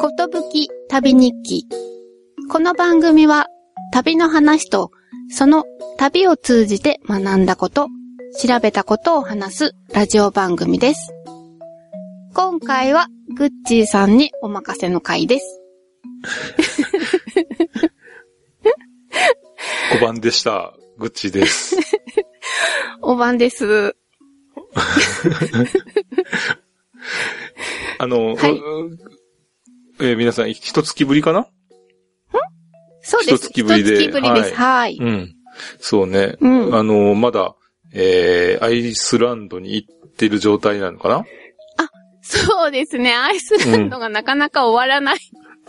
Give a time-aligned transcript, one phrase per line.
[0.00, 1.66] ことぶき旅日記。
[2.50, 3.48] この番組は
[3.92, 4.92] 旅の話と
[5.28, 5.66] その
[5.98, 7.86] 旅を通じて学んだこと、
[8.42, 11.12] 調べたことを話すラジオ番組です。
[12.32, 15.60] 今回はグッチーさんにお任せの回です。
[19.98, 20.72] 5番でした。
[20.96, 21.76] グッチです。
[23.02, 23.94] お番です。
[27.98, 28.58] あの、はい
[30.00, 31.46] えー皆さん、一月ぶりかな？
[33.02, 33.46] そうです。
[33.46, 34.54] 一月ぶりで一月ぶりです。
[34.54, 34.98] はい。
[35.00, 35.34] うん。
[35.78, 36.36] そうね。
[36.40, 37.54] うんあの、まだ、
[37.92, 41.24] えー、アイスランドに行ってる状態なのかな？
[42.22, 43.14] そうですね。
[43.14, 45.18] アイスランドがなかなか終わらない。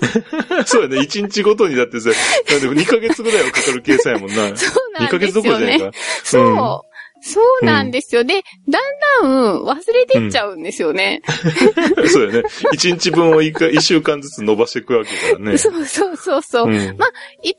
[0.66, 0.98] そうやね。
[1.00, 2.16] 1日ごとにだってさ、だ
[2.58, 4.36] って2ヶ月ぐらいはかかる計算やもんな。
[4.58, 5.60] そうな2ヶ月んですよね。
[5.60, 5.98] どころじゃないか。
[6.24, 6.46] そう。
[6.46, 6.50] う
[6.88, 6.91] ん
[7.22, 8.24] そうなんですよ。
[8.24, 8.82] で、だん
[9.22, 11.22] だん忘れてっちゃうんですよね。
[12.12, 12.44] そうやね。
[12.74, 15.58] 1日分を 1, 週間ずつ伸ばしていくわけからね。
[15.58, 16.68] そうそうそうそう。
[16.68, 17.10] うんまあ、
[17.44, 17.56] 一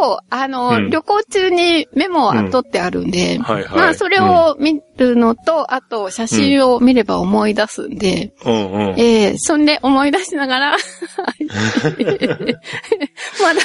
[0.00, 3.78] 応、あの、うん旅行中にメモは取ってあるんで、はいはい。
[3.78, 10.76] まあ、それを見るのと、あと、写真を見れば思い出すんで、うん、うんえそんで思い出しながら、
[13.42, 13.60] まだ、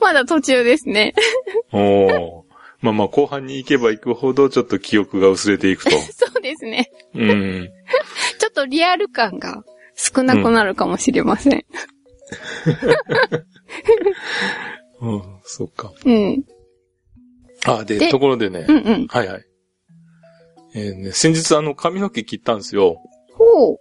[0.00, 1.14] まだ途中ですね。
[1.72, 2.43] おー
[2.84, 5.90] まあまあ、後半に行けば行くほど、ちょっと記憶が薄れていくと。
[6.12, 6.90] そうですね。
[7.14, 7.70] うん。
[8.38, 9.64] ちょっとリアル感が
[9.96, 11.64] 少なくなるかもしれません。
[15.00, 15.94] うん、そうか。
[16.04, 16.44] うん。
[17.64, 18.66] あ、で、でところでね。
[18.68, 19.06] うんうん。
[19.06, 19.44] はいはい。
[20.74, 22.98] えーね、先日あの、髪の毛切ったんですよ。
[23.32, 23.78] ほ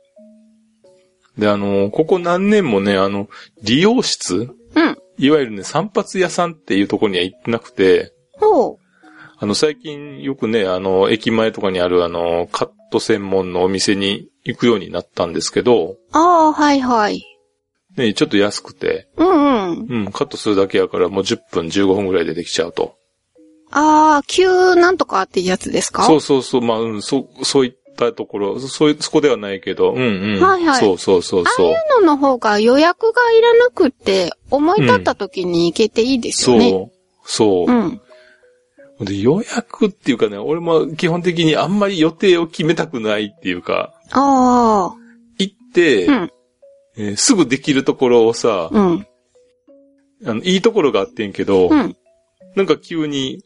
[1.38, 1.42] う。
[1.42, 3.28] で、あの、ここ何年もね、あの、
[3.64, 4.36] 理容室？
[4.76, 4.98] うん。
[5.18, 8.83] いわゆるね、散髪屋さんっていうところには行ってなくて、ほう。
[9.44, 17.26] あの、最近よくね、あの、駅前とかにあるあの、カット専門のお店に行くようになったんですけど、ああ、はいはい。
[17.98, 20.06] ね、ちょっと安くて、うんうん。
[20.06, 22.96] うん、カットするだけやからもう10分15分ぐらいでできちゃうと。
[23.70, 26.06] ああ、急なんとかっていうやつですか？
[26.06, 30.02] そうそうそう、まあ、うん、そ、そういったところ、そういう、そこではないけど、うん
[30.36, 30.42] うん。
[30.42, 31.74] はいはいそうそうそうそう。
[32.00, 36.70] のの方が予約がいらなくって、思い立った時に行けていいですよね。
[36.70, 36.92] そう。
[37.26, 37.72] そうう。
[37.74, 38.02] ん。
[39.06, 44.94] で、予約っていうかね、俺も基本的にあんまり予定を決めたくないっていうか、あ
[45.38, 46.32] 行って、うん
[46.96, 49.08] えーすぐできるところをさ、あ、うん。
[50.26, 51.96] あの、いいところがあってんけど、うん。
[52.56, 53.44] なんか急に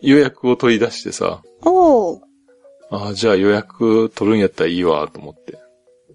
[0.00, 2.20] 予約を取り出してさ、おー。
[2.90, 5.58] ああ、じゃあ予約取るんやったらいいわ、と思って。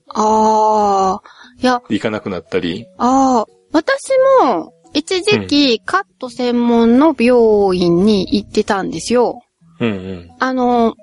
[0.07, 1.23] ああ、
[1.59, 2.87] いや、行かなくなったり。
[2.97, 4.09] ああ、私
[4.41, 9.41] も、一時期、カット専門の病院に行ってたんですよ。
[9.79, 10.29] うんうん。
[10.39, 10.95] あの、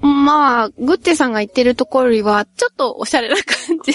[0.00, 3.92] まあ、グッテさんが言ってるところよりは、ちょっとおしゃれな感じ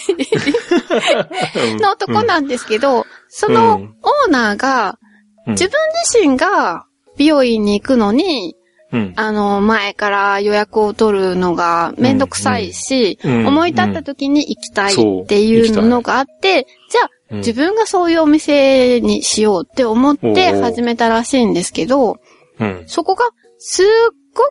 [1.81, 4.97] のとこなんですけど、そのうんオーナーが、
[5.45, 5.53] うん。
[5.53, 5.71] 自分
[6.13, 6.85] 自身が
[7.17, 8.55] 美容院に行くのに、
[8.91, 9.13] うん。
[9.15, 13.47] あの、前から予約を取るのがめんどくさいし、うん。
[13.47, 22.19] 思い立った時に行きたいそうっていうのがあって、じゃあ、うん自分がそういうお店にしようって思って始めたらしいんですけど、
[22.59, 22.83] うん。
[22.87, 23.85] そこがすっ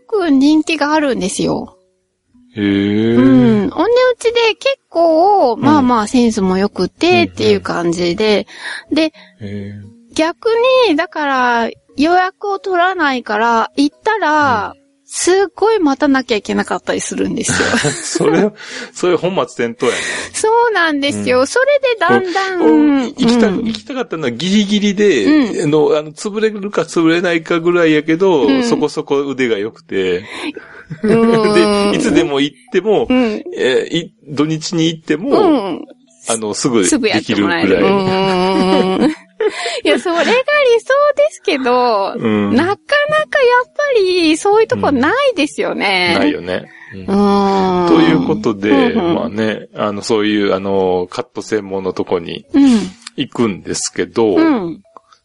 [0.09, 1.77] ごく人気があるんですよ。
[2.57, 3.15] へえ。
[3.15, 3.71] うん。
[3.73, 8.47] お値打ちで結構、まあまあセンスも良くてっていう感じで、
[8.91, 9.73] で、へ
[10.15, 10.49] 逆
[10.89, 14.75] に、だから、予約を取らないから、行ったら、
[15.13, 17.69] すっごい待たなきゃいけなかったりするんですよ。
[17.85, 17.91] え。
[17.91, 18.53] それ、
[18.93, 19.99] それ本末転倒やね。
[20.33, 21.47] そうなんですよ。
[21.47, 25.25] それでだんだん、俺行きた、うん行きたかったのはギリギリで、
[25.59, 30.25] うあの、あの、潰れるか潰れないかぐらいやけど、うんそこそこ腕が良くて、
[31.03, 33.43] うんで、いつでも行っても、うん。
[33.57, 35.85] えーい土日に行っても、うん。
[36.29, 39.11] あの、すぐすぐやできるぐらい。
[39.45, 39.87] ん。
[39.87, 40.35] いや、それが理想
[41.17, 42.55] ですけど、うん。
[42.55, 46.17] なかなかやっぱり、そういうとこないですよね。
[46.19, 46.71] ないよね。
[46.95, 47.07] うんうん。
[47.89, 52.65] ということで、うんうんまあね、あの、そういう、あの、カット専門のとこにうん。
[53.17, 54.83] 行くんですけど、うん。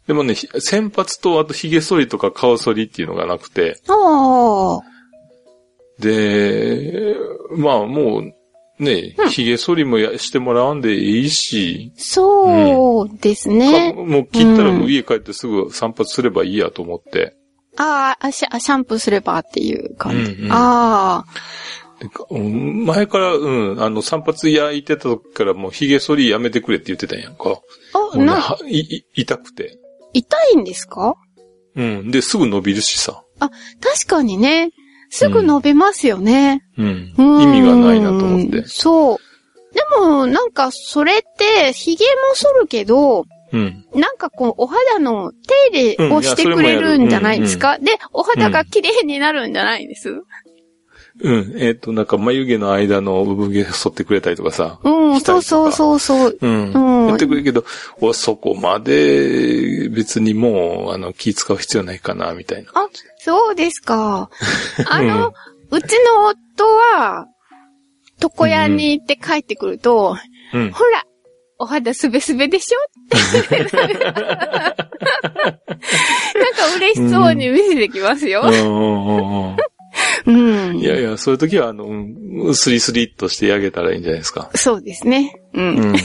[0.08, 3.78] でもね、ひ先発とあと髭剃りとか顔剃りっていうのがなくて。
[6.00, 7.16] で、
[7.58, 8.34] まあもう、
[8.78, 13.94] ね、うん髭剃りもやしてもらわんでいいし、そうですね。
[13.94, 17.36] かもう切ったらもう家帰ってすぐ散髪すればいいやと思って。
[17.78, 20.32] あーあシャ、シャンプーすればっていう感じ。
[20.32, 21.26] うんうんああ。
[22.32, 27.46] 前から、うん、あの、散髪屋行ってた時からもう髭剃りやめてくれって言ってたんやんか。
[27.46, 27.62] も
[27.94, 29.80] あ、うねな、はいい痛くて。
[30.14, 31.16] 痛いんですか？
[31.76, 32.12] うん。
[32.12, 33.24] で、すぐ伸びるしさ。
[33.40, 34.72] 確かにね。
[35.16, 36.64] すぐ伸びますよね。
[36.78, 37.14] うん。
[37.18, 38.64] うん意味がないなと思って。
[38.66, 39.18] そう。
[39.74, 43.86] でも、なんか、それって、髭も剃るけど、うん。
[43.94, 45.32] なんかこう、お肌の
[45.72, 50.22] 手入れをしてくれるんじゃないですか、で、お肌が綺麗になるんじゃないです？
[51.22, 51.54] うん。
[51.58, 54.80] えっ、と、なんか眉毛の間の部分毛剃ってくれたりとかさ。
[54.84, 56.38] うん、そうそうそうそう。
[56.42, 56.74] うん。
[56.74, 57.66] うんやってくれるけど、
[58.02, 62.72] おそこまで別にもう、あの、気使う必要ないかな、みたいな。
[62.74, 62.90] あ、
[63.20, 64.30] そうですか。
[64.90, 65.34] あの、
[65.72, 67.28] うちの夫は、
[68.22, 70.18] 床屋に行って帰ってくると、
[70.54, 70.72] うん。
[70.72, 71.04] ほら、
[71.58, 72.80] お肌すべすべでしょ
[73.40, 73.58] って。
[73.64, 73.88] なんか
[76.76, 78.42] 嬉しそうに見せてきますよ。
[78.42, 78.52] うん
[80.26, 80.78] うんうんうんうん。
[80.78, 84.50] いやいや、そういう時は、あの、うんスリスリっとしてあげたらいいんじゃないですか。
[84.56, 85.42] そうですね。
[85.54, 85.78] うん。
[85.78, 85.96] うん。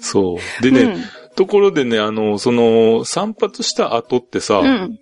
[0.00, 0.62] そう。
[0.62, 0.96] でね、
[1.34, 4.66] ところでね、あの、その、散髪した後ってさ、うん。
[4.66, 4.98] うん。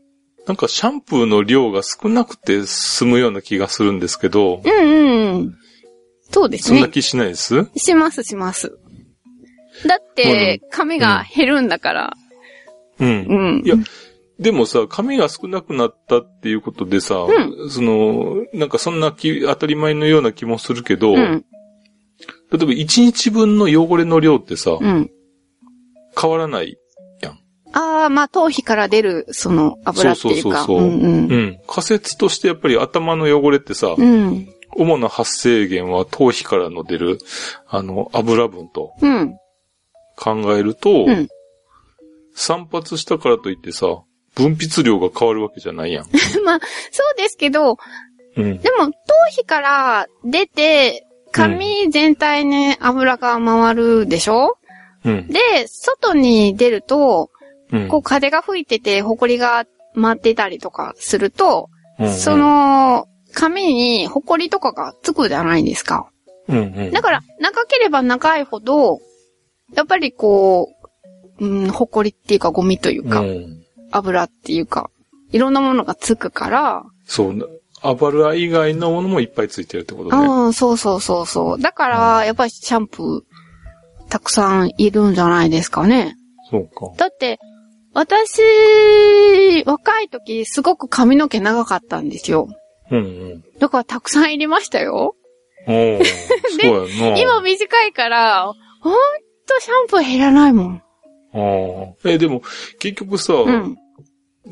[0.47, 5.55] なんかシャンプーの量が少なくて済むような気がするんですけど、うんうん。
[6.31, 6.79] そうですね。
[6.81, 7.67] そんな気しないです？
[7.77, 8.79] しますします。
[9.87, 12.13] だって、髪が減るんだから。
[13.01, 13.09] うん。
[13.09, 13.63] うん。
[13.65, 13.77] いや、
[14.39, 21.45] でもさ、髪が少なくなったっていうことでさ、うその、なんかそんな気当たり前のような気もするけど、うん。
[22.51, 25.11] 例えば1日分の汚れの量ってさ、うん。
[26.21, 26.77] 変わらない。
[27.77, 30.65] ああ、まあ、頭皮から出る、その、油っていうか。
[30.65, 31.59] そうそうそうそううんうんうん。
[31.67, 34.49] 仮説としてやっぱり頭の汚れってさ、うん。
[34.77, 37.19] 主な発生源は頭皮からの出る、
[37.67, 39.37] あの、油分とうん。
[40.17, 41.29] 考えると、うん
[42.37, 44.03] 散髪したからといってさ、
[44.35, 46.05] 分泌量が変わるわけじゃないやん。
[46.45, 46.61] まあ、
[46.91, 47.79] そうですけど、
[48.37, 48.59] うん。
[48.59, 48.93] でも、頭
[49.31, 54.57] 皮から出て、髪全体に油が回るでしょ、
[55.05, 55.29] うん。
[55.29, 57.31] で、外に出ると、
[57.73, 57.89] うん。
[57.89, 66.09] こう風が吹いてて、埃が舞ってたりとかすると、うんうんそ、の、髪に埃とかがつくじゃないですか。
[66.49, 66.93] うんうん。
[66.93, 69.01] だから、長ければ長いほど、
[69.75, 70.73] やっぱりこ
[71.39, 73.64] う、うん、埃っていうかゴミというか、うん。
[73.97, 74.91] 油っていうか、
[75.33, 80.27] いろんなものがつくから、そう、油以外のものもいっぱいついてるってことね。
[80.27, 81.61] うん、そうそうそうそう。
[81.61, 86.17] だから、やっぱりシャンプー、たくさんいるんじゃないですかね。
[86.51, 86.93] そうか。
[86.97, 87.39] だって、
[87.93, 88.43] 私、
[89.67, 92.49] 若い時、すごく髪の毛長かったんですよ。
[92.91, 93.45] うんうん。
[93.59, 95.15] だからたくさんいりましたよ。
[95.67, 96.05] おー
[96.61, 97.19] そうやな。
[97.19, 98.95] 今短いから、ほん
[99.47, 100.83] とシャンプー減らないもん。
[101.33, 102.43] あーえ、でも、
[102.79, 103.77] 結局さ、うん。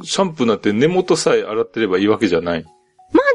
[0.03, 2.65] シャンプーなんて根元さえ洗ってればいいわけじゃない。
[2.65, 2.73] まあ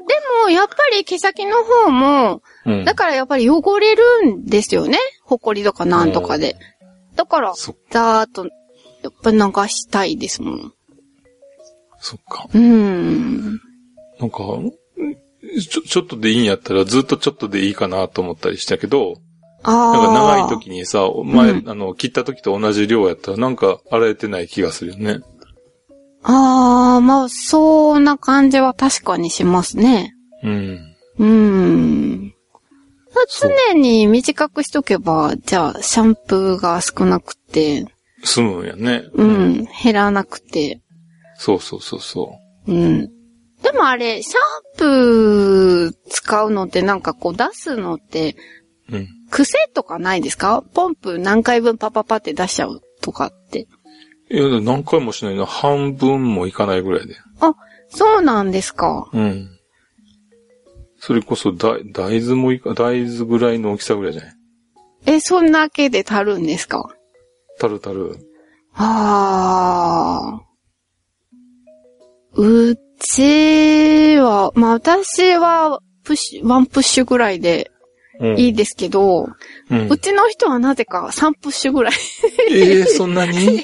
[0.07, 0.15] で
[0.45, 2.85] も、やっぱり毛先の方も、うん。
[2.85, 4.97] だからやっぱり汚れるんですよね。
[5.23, 6.57] ほこりとかなんとかで。
[7.15, 8.47] だから、そ、ざーっと、
[9.03, 9.37] やっぱ流
[9.69, 10.73] したいですもん。
[11.99, 12.47] そっか。
[12.53, 13.59] うーん。
[14.19, 14.37] なんか、
[15.69, 19.15] ちょ、ちょっとでいいんやったらずっとちょっとでいいかなと思ったりしたけど、
[19.63, 20.37] あなんかあ。
[20.37, 25.19] 長い時にさ、前、うんあの、切った時と同じ量やったらなんか洗えてない気がするよね。
[26.29, 30.13] ああ、まあ、そんな感じは確かにしますね。
[30.43, 30.79] うん。
[31.19, 32.33] うーん。
[33.39, 37.85] 常に短くしとけば、じゃあ、シャンプーが少なくて、
[38.23, 39.03] 済むんやね。
[39.13, 40.81] うん、減らなくて、
[41.37, 42.31] そうそうそうそ
[42.67, 43.07] うん。
[43.61, 44.33] でもあれ、シャ
[44.75, 48.35] ンプー使うのってなんかこう出すのって、
[48.89, 48.97] う。
[48.97, 49.07] うん。
[49.29, 50.63] 癖とかないですか？
[50.73, 53.67] ポンプ何回分パパパって出しちゃうとかって。
[54.29, 55.45] いや、何回もしないな。
[55.45, 57.15] 半分もいかないぐらいで。
[57.39, 57.55] あ、
[57.89, 59.09] そうなんですか。
[59.13, 59.49] うん。
[60.99, 64.33] それこそ大、大豆もいか、大豆ぐらいの大きさぐらいじゃない？
[65.05, 66.89] え、そんだけで足るんですか？
[67.59, 68.17] タルタル。
[68.73, 70.47] ああ。
[72.33, 77.76] うちは、まあ私は、プッシュ、ワンプッシュぐらいでうん。
[78.37, 79.27] いいですけど、
[79.69, 79.87] うん。
[79.89, 81.93] うちの人はなぜか3プッシュぐらい。
[82.51, 83.33] ええそんなに？
[83.39, 83.61] そんな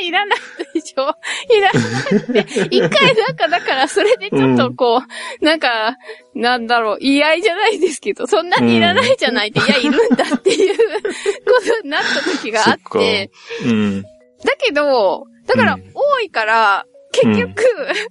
[0.00, 0.38] にいらない
[0.74, 1.14] でしょ？
[1.54, 1.80] いらな
[2.40, 2.44] い。
[2.44, 2.76] って。
[2.76, 5.02] 一回なんか、だからそれでちょっとこ
[5.40, 5.96] う、なんか、
[6.34, 10.82] なんだろう、言い合いじゃないですけど、そんなにいらないじゃないって、いや、いるんだっていうこ
[11.66, 13.30] とになった時があって、
[13.64, 14.02] うん。
[14.02, 14.08] だ
[14.58, 16.84] けど、だからうん、多いから、
[17.22, 17.62] 結局、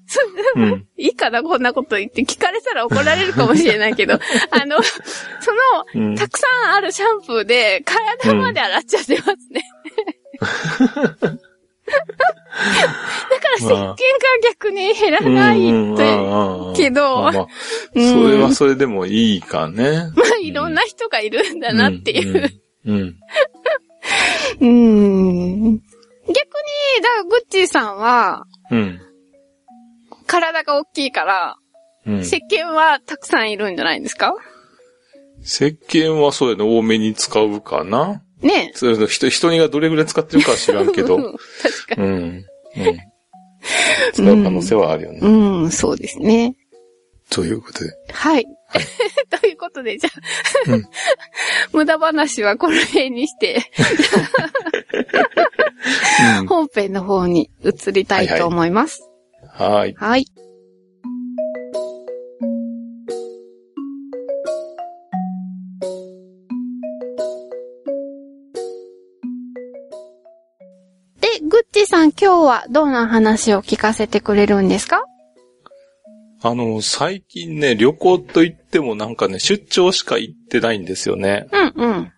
[0.05, 0.21] そ
[0.55, 0.87] うん。
[0.97, 5.01] いいかな、こんなこと言って聞かれたら怒られるかもしれないけど、あの、そ
[5.95, 9.61] うんの、たくさんあるシャンプーで、体まで洗っちゃってますね。
[11.87, 13.95] だから、石鹸が
[14.43, 17.31] 逆に減らないって、けど
[17.93, 20.11] それはそれでもいいかね。
[20.15, 22.49] まあ、いろんな人がいるんだなっていう。
[22.85, 22.93] うん。
[22.93, 23.15] うん。
[24.59, 25.77] うん。
[25.77, 26.33] 逆に、
[27.01, 28.99] だから、グッチーさんは、うん。
[30.25, 31.55] 体が大きいから、
[32.05, 32.19] うん。
[32.21, 34.35] 石鹸はたくさんいるんじゃないですか？
[35.43, 38.23] 石鹸はそうやね、多めに使うかな。
[38.41, 41.17] ねそれ人、人にがどれぐらい使ってるかは知らんけど。
[41.61, 42.11] 確かうん。
[42.11, 42.45] うん。
[44.13, 45.19] 使う可能性はあるよね。
[45.21, 45.27] に。
[45.27, 46.55] うん、そうですね。
[47.29, 47.91] ということで。
[48.11, 48.45] はい。
[49.39, 50.09] ということで、じゃ
[50.67, 50.89] あ、うん
[51.73, 53.61] 無駄話はこの辺にして、
[56.39, 56.47] うん。
[56.47, 59.09] 本編の方に移りたいと思います。
[59.53, 59.93] はい。
[59.97, 60.25] はい。
[71.19, 75.03] で、グッチさん今日はどんな話を聞かせてくれるんですか？
[76.41, 81.47] あの、最近ね、旅行と言ってもなんかね、出張しか行ってないんですよね。
[81.51, 82.11] うんうん。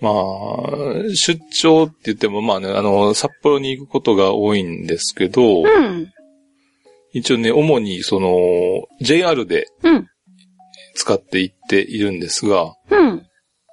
[0.00, 6.12] まあ、出張って言ってもまあね、あの、札幌に行くことが多いんですけど、うん。
[7.12, 8.36] 一応ね、主にその、
[9.00, 10.06] JR でうん。
[10.94, 13.26] 使って行っているんですが、うん。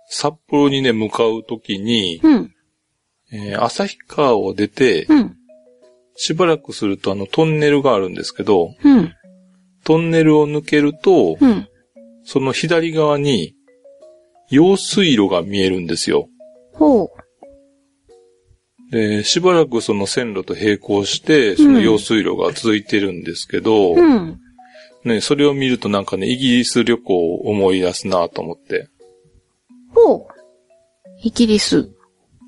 [0.08, 2.54] 札幌にね、向かうときに、うん。
[3.32, 5.38] えー旭川を出て、うん。
[6.16, 9.14] しばらくするとあのトンネルがあるんですけど、うん。
[9.84, 11.68] トンネルを抜けると、うん。
[12.24, 13.56] その左側に、
[14.50, 16.30] 用水路が見えるんですよ。
[16.74, 17.10] ほう。
[18.92, 24.40] で、しばらくその線路と並行して、その用水路が続いてるんですけど、うん。
[25.04, 28.88] ね、それを見るとなんかね、イギリス旅行を思い出すなと思って。
[29.90, 30.28] ほう。
[31.22, 31.90] イギリス。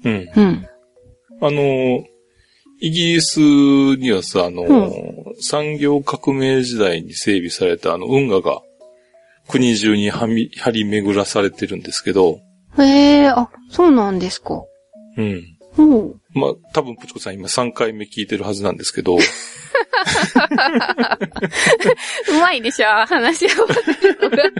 [0.03, 0.29] うん。
[0.36, 0.67] うん。
[1.41, 2.05] あの、
[2.79, 8.62] イギリスにはさ、あの、う産業革命時代に整備されたあの運河が
[9.48, 12.39] 国中にはみ張り巡らされてるんですけど、
[12.77, 14.63] へえ、あ、そうなんですか。
[15.17, 15.44] うん。
[15.75, 16.20] ほう。
[16.34, 19.20] まあ、多分、プチコさん今3回目聞いてるはずなんですけど、う
[22.39, 23.50] まいでしょ話を。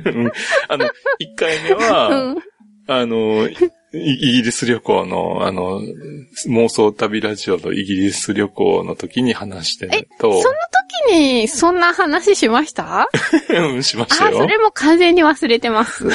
[0.06, 0.32] うん
[0.70, 0.90] あの、1
[1.36, 2.38] 回目は、うん。
[2.88, 3.50] あの、
[3.98, 5.82] イイギリス旅行の、あの、
[6.48, 10.56] 妄想旅ラジオのイギリス旅行の時に話してえると、その
[11.10, 13.08] 時に、そんな話しました？
[13.50, 14.48] うんしましたあ、そよ。
[14.48, 16.08] れも完全に忘れてます。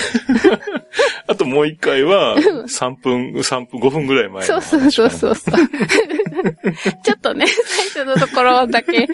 [1.27, 5.55] あともう一回は、3分、3分、5分ぐらい前のそうそうそうそうそう。
[7.05, 9.07] ちょっとね、最初のところだけ、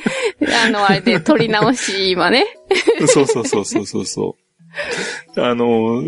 [0.65, 2.47] あの、あれで撮り直し、今ね。
[3.07, 4.37] そうそうそうそうそうそ
[5.37, 5.41] う。
[5.43, 6.03] あの、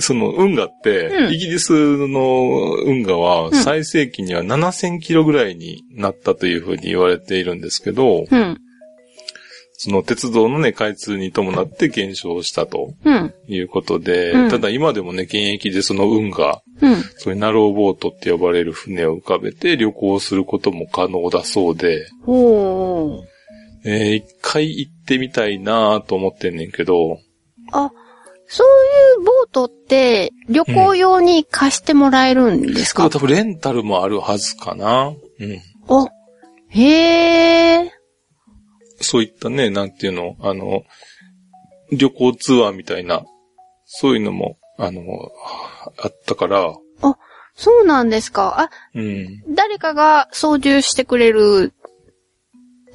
[0.00, 1.72] その運河って、うんイギリス
[2.08, 8.58] の運河はん最盛期には7000キロぐらいになったというふうに言われているんですけど、うん。
[9.76, 13.34] その鉄道のね、開通に伴って減少したとうん。
[13.48, 16.96] いうことで、うんただ今でもね、現役でその運河、うん。
[17.16, 22.06] そういうナローボートって呼ばれる船を浮かべて旅行することも可能だそうで。
[23.86, 27.18] えー一回行ってみたいなと思ってんねんけど、
[27.72, 27.90] あ、
[28.46, 35.12] そういうボートって、旅行用に貸してもらえるんですか、多分レンタルもあるはずかな。
[35.40, 35.60] うん。
[35.88, 36.06] あ、
[36.68, 37.90] へー。
[39.00, 40.82] そういったね、なんていうの、あの、
[41.92, 43.24] 旅行ツアーみたいな、
[43.86, 45.02] そういうのも、あの、
[46.02, 46.74] あったから、
[47.56, 49.42] そうなんですかあ、うん。
[49.54, 51.72] 誰かが操縦してくれる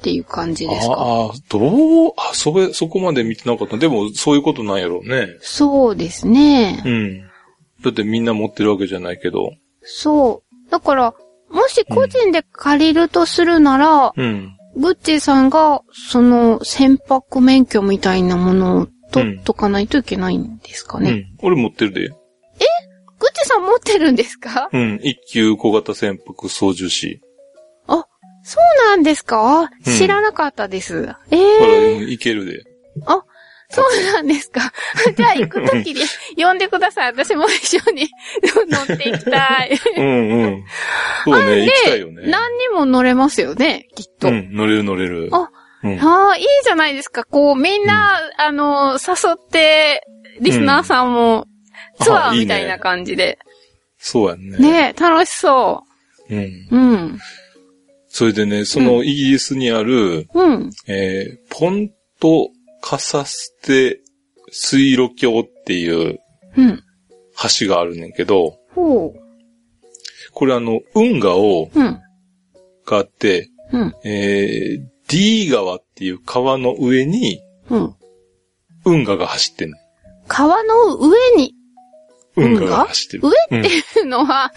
[0.00, 0.94] っていう感じですか？
[0.94, 3.76] ああ、どう、あ、それ、そこまで見てなかった。
[3.76, 5.28] でも、そういうことなんやろうね。
[5.40, 6.82] そうですね。
[6.86, 7.20] うん。
[7.84, 9.52] だってみんな持ってるわけじゃないけど。
[9.82, 10.70] そう。
[10.70, 11.14] だから、
[11.50, 14.56] もし個人で借りるとするなら、うん。
[14.76, 21.10] グッチーさんが、その、船舶免許みたいなものを取っとかないといけないんですかね？
[21.10, 21.24] うん。
[21.42, 22.08] 俺持ってるで。
[22.08, 24.70] グッチーさん持ってるんですか？
[24.72, 25.00] うん。
[25.02, 27.20] 一級小型船舶操縦士。
[28.52, 29.60] そうなんですか？
[29.62, 31.14] うん知らなかったです。
[31.30, 32.64] ええー、いけるで。
[33.06, 33.22] あ、
[33.70, 34.72] そうなんですか？
[35.16, 36.02] じゃあ行くときに
[36.36, 37.12] 呼んでください。
[37.12, 38.08] 私も一緒に
[38.68, 39.78] 乗っていきたい。
[39.96, 40.64] うんうん。
[41.24, 42.22] そうね、行きたいよね。
[42.26, 44.28] 何にも乗れますよね、きっと。
[44.28, 45.28] うん、乗れる乗れる。
[45.32, 45.48] あ
[45.84, 45.98] うん。
[46.00, 47.24] ああ、いいじゃないですか。
[47.24, 50.02] こう、みんな、あの、誘って、
[50.40, 51.46] リスナーさんも、
[52.02, 53.38] ツアーみたいな感じで。
[53.98, 54.58] そうやんね。
[54.58, 55.84] ね楽しそ
[56.28, 56.38] うん。
[56.38, 56.42] う。
[56.72, 57.18] うん。
[58.12, 60.70] それでね、そのイギリスにある、うん。
[60.88, 62.50] えー、ポント
[62.82, 64.00] カサステ
[64.50, 66.18] 水路橋っていう
[66.56, 66.82] うん。
[67.58, 69.14] 橋があるねんけど、ほ
[70.32, 71.80] これあの、運河を、う。
[71.80, 72.00] うん。
[72.84, 73.94] があって、うん。
[74.04, 77.94] えー、D 川っていう川の上にうん。
[78.84, 79.76] 運河が走ってんの。
[80.26, 81.54] 川の上に、
[82.36, 83.22] 運河が走ってる。
[83.50, 83.68] 上って
[84.00, 84.52] いうのは、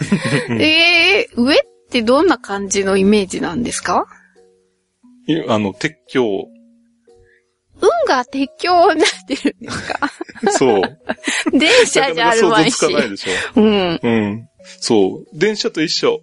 [0.50, 1.58] え えー、上っ
[1.94, 4.06] てどんな感じのイメージなんですか？
[5.26, 6.48] いあの、鉄橋。
[7.80, 10.10] 運が鉄橋になってるんですか？
[10.52, 10.82] そう。
[11.58, 12.92] 電車じゃあるまいしなか想像つ。
[12.94, 13.30] かないでしょ。
[13.56, 14.00] うん。
[14.02, 14.48] うん。
[14.80, 15.38] そう。
[15.38, 16.20] 電車と一緒。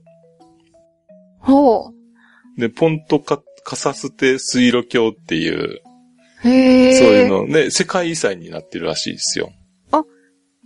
[1.39, 1.91] ほ
[2.57, 5.81] で、ポントカカサステ水路橋っていう、
[6.43, 6.47] う。
[6.47, 6.93] へえ。
[6.95, 9.51] そういうのね、世界遺産になってるらしいですよ。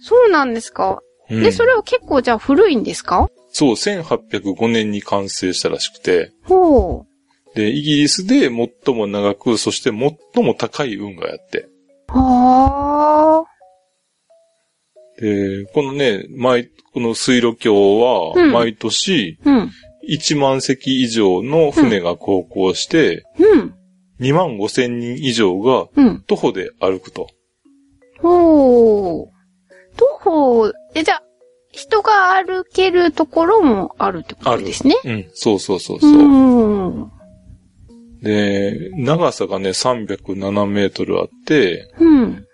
[0.02, 1.00] そうなんですか。
[1.30, 3.30] うんで、それは結構じゃあ古いんですか？
[3.58, 7.06] そう、1805年に完成したらしくて、ほ
[7.56, 11.70] で、イギリスで最も長く、そして最も高い運河やって。
[12.10, 12.18] う。
[12.18, 15.22] はあ。
[15.22, 19.72] で、このね、毎、この水路橋は、うん毎年うん。
[20.06, 23.74] 1万隻以上の船が航行して、うん。
[24.20, 26.24] 2万5千人以上がうん。
[26.28, 27.30] 徒歩で歩くと。
[28.20, 29.96] ほう。
[29.96, 31.25] 徒歩、え、じゃあ、
[31.75, 34.96] 人が歩けるところもあるってことですね。
[35.03, 36.15] うん、そうそうそうそうう。
[36.24, 37.12] ん。
[38.22, 42.46] で、長さがね、307メートルあって、うん。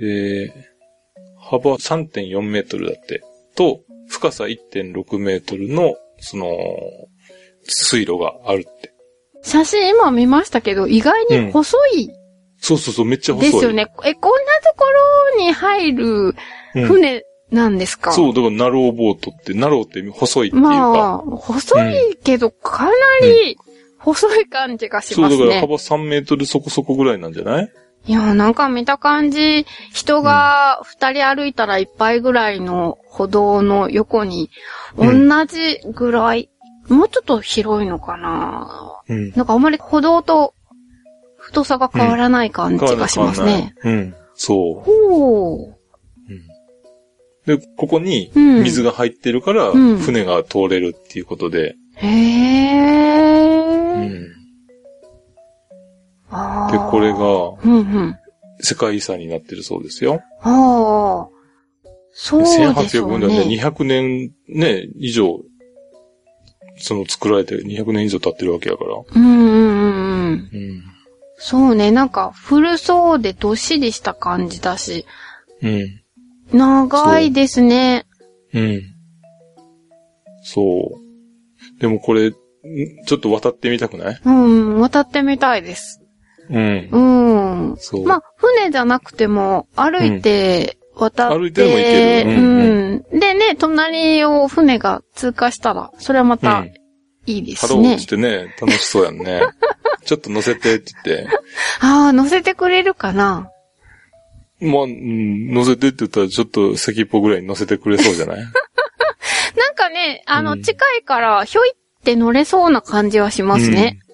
[0.00, 0.50] で、
[1.38, 3.22] 幅3.4メートルだって、
[3.54, 6.48] と、深さ1.6メートルの、その、
[7.64, 8.94] 水路があるって。
[9.42, 12.10] 写真今見ましたけど、意外に細い
[12.56, 13.52] そうそうそう、めっちゃ細い。
[13.52, 13.82] ですよね。
[14.04, 14.86] え、こんなとこ
[15.36, 16.34] ろに入る
[16.74, 16.88] うん。
[17.52, 22.90] 船なんですか、そう、だから、ナローボートって、ナローって細いっていうか、まあ、細いけど、かな
[23.22, 23.58] り
[23.98, 25.42] 細い感じがしそう、ますね。
[25.42, 27.72] だから幅3メートルそこそこぐらいなんじゃない？
[28.04, 34.50] いや、なんか見た感じ、人が二人歩いたらいっぱいぐらいの歩道の横に、
[34.96, 36.50] 同うんじぐらい、
[36.88, 39.02] もうちょっと広いのかな？
[39.08, 39.30] うん。
[39.36, 40.54] なんかあんまり歩道と
[41.36, 43.72] 太さが変わらない感じがしますね。
[43.84, 44.14] うん。
[44.34, 44.82] そう。
[44.82, 45.76] ほう。
[47.46, 53.94] で、ここにうん水が入ってるから、うん船が通れるっていうことで、へー。
[53.94, 54.28] うん。
[56.30, 58.22] あーで、これが。
[58.64, 60.22] 世界遺産になってるそうですよ。
[60.40, 61.28] ああ。
[62.12, 63.60] そうでしょう1805年でね。
[63.60, 65.40] 200年ね、以上、
[66.76, 68.94] その作られて200年以上経ってるわけやから。
[68.94, 70.32] うんうんうんうん。
[70.32, 70.82] うん。
[71.36, 75.06] そうね、なんか古そうでどっしりした感じだし、
[75.60, 76.01] うん。
[76.52, 78.06] 長いですね。
[78.54, 78.82] うん。
[80.42, 80.92] そ
[81.78, 81.80] う。
[81.80, 82.32] でもこれ、ん
[83.06, 84.20] ちょっと渡ってみたくない？
[84.24, 86.00] うん、渡ってみたいです。
[86.50, 86.88] うん。
[86.92, 86.98] う
[87.72, 87.76] ん。
[87.78, 88.06] そう。
[88.06, 93.20] まあ、船じゃなくても、歩いて渡って、歩いても行けるうんうん。
[93.20, 96.72] でね、隣を船が通過したら、それはまたうん
[97.24, 97.94] いいでハローすね。
[97.94, 99.42] ってね、楽しそうやんね。
[100.04, 101.28] ちょっと乗せてって言って。
[101.80, 103.48] ああ、乗せてくれるかな
[104.62, 108.36] まあ、うん、乗せてって言ったらちょっと先っぽぐらいに乗せてくれそうじゃない？
[109.56, 113.98] なんかね、あの、うん近いから、ひょいって乗れそうな感じはしますね。
[114.06, 114.12] うん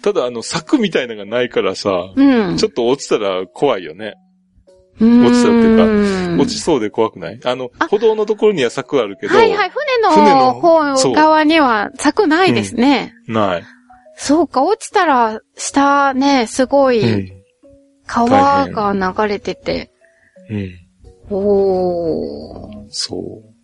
[0.00, 2.56] ただ、あの、柵みたいなのがないからさ、うん。
[2.56, 4.14] ちょっと落ちたら怖いよね。
[5.00, 5.76] 落落ちたっていう
[6.30, 7.40] かか落ちそうで怖くない？
[7.44, 13.12] あのあ、歩道のところには柵あるけど、はいはい、船船のの方側には柵ないですね。
[13.26, 13.64] ない。
[14.16, 17.35] そうか、落ちたら、下ね、すごういん。
[18.06, 19.90] 川が流れてて。
[20.50, 21.34] うん。
[21.34, 22.86] おー。
[22.88, 23.56] そう。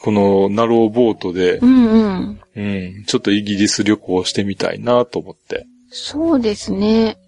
[0.00, 2.40] この、ナローボートでう、んうん。
[2.56, 5.66] うん、ちょっとイギリス旅行してみたいなと思って。
[5.90, 7.18] そうですね。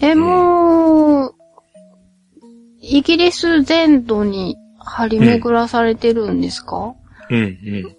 [0.00, 1.34] え、もう、
[2.80, 6.94] イギリス全土に張り巡らされてるんですか、
[7.30, 7.96] うん、うん、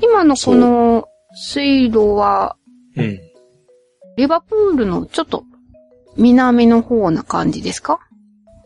[0.00, 2.56] 今のこの水路は、
[2.96, 3.20] うん。
[4.16, 5.44] リバプールのちょっと
[6.16, 8.00] 南の方な感じですか、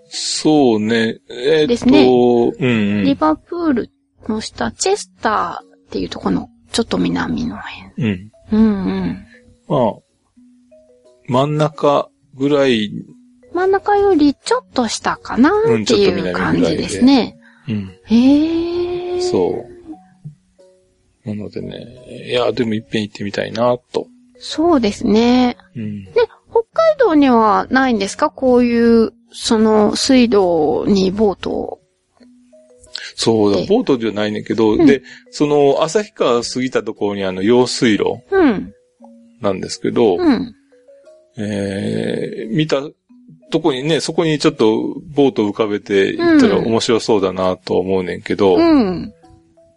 [0.08, 1.18] そうね。
[1.30, 3.04] えーっと、ですねうん、うん。
[3.04, 3.90] リバプール
[4.28, 7.56] の下、チェスターっていうところのちょっと南の
[7.96, 8.10] 辺。
[8.10, 8.30] うん。
[8.52, 9.26] うんうん。
[9.68, 9.92] まあ、
[11.28, 12.90] 真ん中ぐらい、
[13.54, 17.36] 真ん中よりちょっと下かなうんっていう感じですね。
[17.68, 17.98] うん。
[18.04, 19.20] へえ。
[19.20, 19.66] そ
[21.24, 21.28] う。
[21.28, 24.06] なのでね、いや、でも一遍行ってみたいなと。
[24.38, 25.56] そうですね。
[25.76, 26.04] うん。
[26.04, 26.21] で、北
[26.92, 28.30] 海道にはないんですか？
[28.30, 31.78] こういう、その、水道にボートを。
[33.14, 38.72] そうだで、ボートではないねんけど、うんで、その、旭川過ぎたところにあの、用水路うん。
[39.40, 40.54] なんですけど、うん。
[41.36, 42.82] えー、見た
[43.50, 49.12] とこにね、そこにちょっとボート浮かべて行ったらうん面白そうだなと思うねんけど、うん。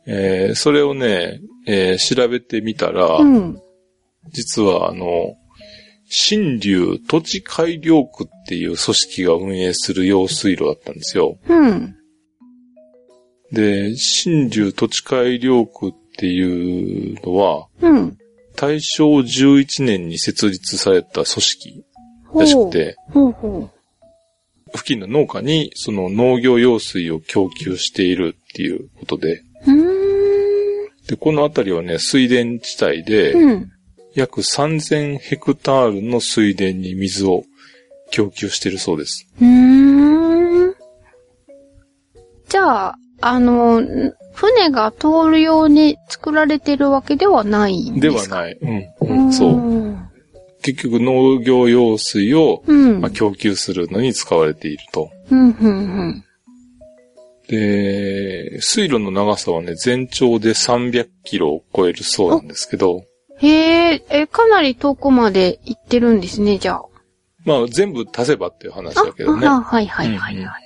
[0.06, 3.58] えーそれをね、えー調べてみたら、うん。
[4.32, 5.36] 実はあの、
[6.18, 11.38] 新流土地改良区っていう組織が運営する用水路だったんですよ。
[11.50, 11.96] うん。
[13.52, 18.18] で、新流土地改良区っていうのは、うん。
[18.56, 21.84] 大正11年に設立された組織
[22.34, 23.70] らしくて、ほうほ
[24.74, 29.44] 付近の農家にその農業用水を供給しているっていうことで。
[31.10, 33.75] で、この辺りはね、水田地帯で、うん。
[34.16, 37.44] 約3000ヘクタールの水田に水を
[38.12, 39.28] 供給しているそうです。
[39.42, 40.76] うーん。
[42.48, 43.82] じゃあ、あの、
[44.34, 48.38] 船が通るように作られてるわけではないんでですか？
[48.38, 48.58] はない。
[48.62, 49.50] うん、うん、そう。
[49.52, 49.54] う
[49.90, 49.98] ん。
[50.62, 53.02] 結局農業用水を、うん。
[53.02, 55.10] まあ、供給するのに使われていると。
[55.32, 56.24] うん、うん、
[57.48, 63.04] で、水路の長さはね、全長で300キロを超えるそうなんですけど、
[63.38, 66.86] へえ、え、かなり遠くまで行ってるんですね、じゃあ。
[67.46, 69.46] まあ全部足せばっていう話だけどね。
[69.48, 70.64] あ、はいはいはいはい。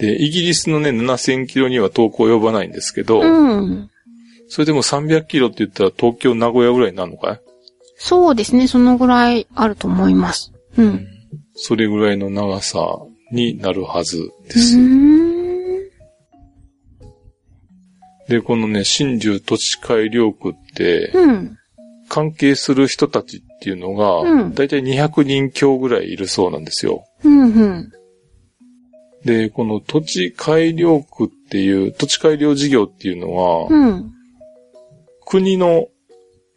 [0.00, 3.90] で、イギリスのね、7000キロには遠く及ばないんですけど、うん。
[4.48, 7.40] それでも300キロって言ったら東京、名古屋ぐらいになるのかい？
[7.96, 10.52] そうですね、そのぐらいあると思います。
[10.76, 11.06] うん。
[11.54, 12.98] それぐらいの長さ
[13.30, 14.76] になるはずでうす。
[18.28, 21.56] で、このね、新州土地改良区って、うん。
[22.08, 27.04] 関係する人たちっていうのが、うんだいたい200人強ぐらいいるそうなんですよ。
[27.22, 27.92] うん、うん。
[29.24, 34.12] で、この土地改良区っていう、土地改良事業っていうのは、うん。
[35.24, 35.88] 国の、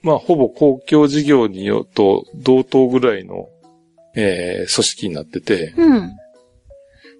[0.01, 3.47] まあ、ほぼ公共事業によと同等ぐらいの、
[4.15, 6.11] えー組織になってて、うん。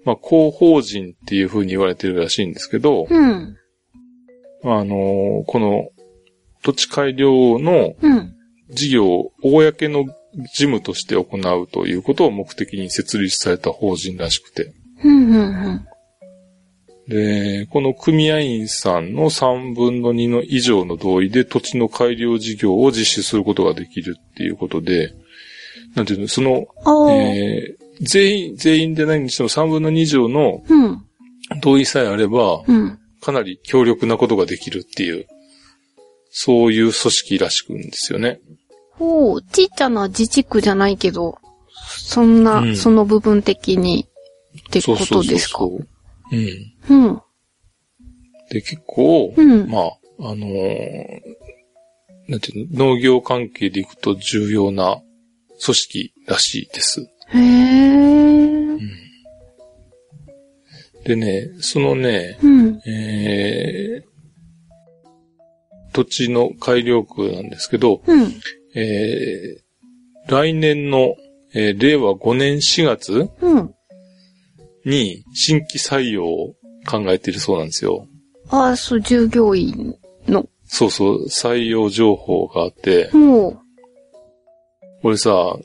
[0.04, 3.56] まあ、公法人っていう風に言われてるらしいんですけど、うん。
[4.64, 5.88] あのーこの
[6.68, 8.34] 土地改良のうん。
[8.70, 10.12] 事業を公の事
[10.52, 14.74] 務として行うということを目的に設立された法人らしくて。
[15.02, 15.30] うん。
[15.30, 15.86] うん。
[17.08, 25.14] で、この組合員さんの3分の2の以上の同意で土地の改良事業を実施することができるっていうことで、
[25.94, 26.66] なんていうの、その。
[27.10, 31.04] えー全員、全員でないにしても3分の2以上のうん。
[31.62, 32.98] 同意さえあれば、うん。
[33.20, 35.26] かなり強力なことができるっていう、
[36.40, 38.40] そういう組織らしくんですよね。
[38.92, 41.38] ほう、ちっちゃな自治区じゃないけど、
[41.96, 44.06] そんな、うんその部分的に
[44.60, 45.58] ってことですか？
[45.58, 45.88] そう。
[46.30, 47.06] うん。
[47.06, 47.22] うん。
[48.50, 49.68] で、結構、うん。
[49.68, 49.98] まあ、
[50.30, 51.20] あのー
[52.28, 55.02] なんていうの、農業関係でいくと重要な
[55.64, 57.00] 組織らしいです。
[57.30, 58.78] へー。
[61.04, 62.80] でね、そのね、うん。
[62.86, 64.08] えー
[65.98, 68.32] 土地の改良区なんですけど、うん。
[68.74, 69.68] えー
[70.30, 71.16] 来年の、
[71.54, 73.74] えー令和5年4月うん。
[74.84, 76.54] に新規採用を
[76.86, 78.06] 考えているそうなんですよ。
[78.50, 80.46] あ、そう、従業員の。
[80.66, 83.58] そうそう、採用情報があって、もう、
[85.02, 85.56] 俺さ、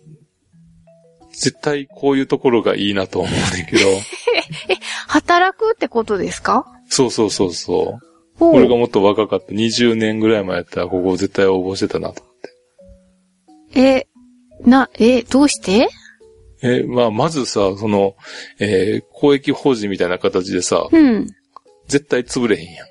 [1.32, 3.82] 絶対こういうところがいいなと思うんだけど、
[5.08, 6.66] 働くってことですか？
[6.90, 8.13] そうそうそうそう。
[8.40, 12.34] 俺がもっと若かった20年ぐらい前やったらここ絶対応募してたなと思っ
[13.72, 13.80] て。
[13.80, 14.08] え、
[14.66, 15.90] な、え、どうして？
[16.62, 18.16] え、まあ、まずさ、その、
[18.60, 21.28] えー公益法人みたいな形でさ、うん。
[21.88, 22.88] 絶対潰れへんやん。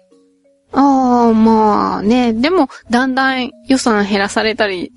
[0.74, 2.32] ああ、まあね。
[2.32, 4.92] でも、だんだん予算減らされたり、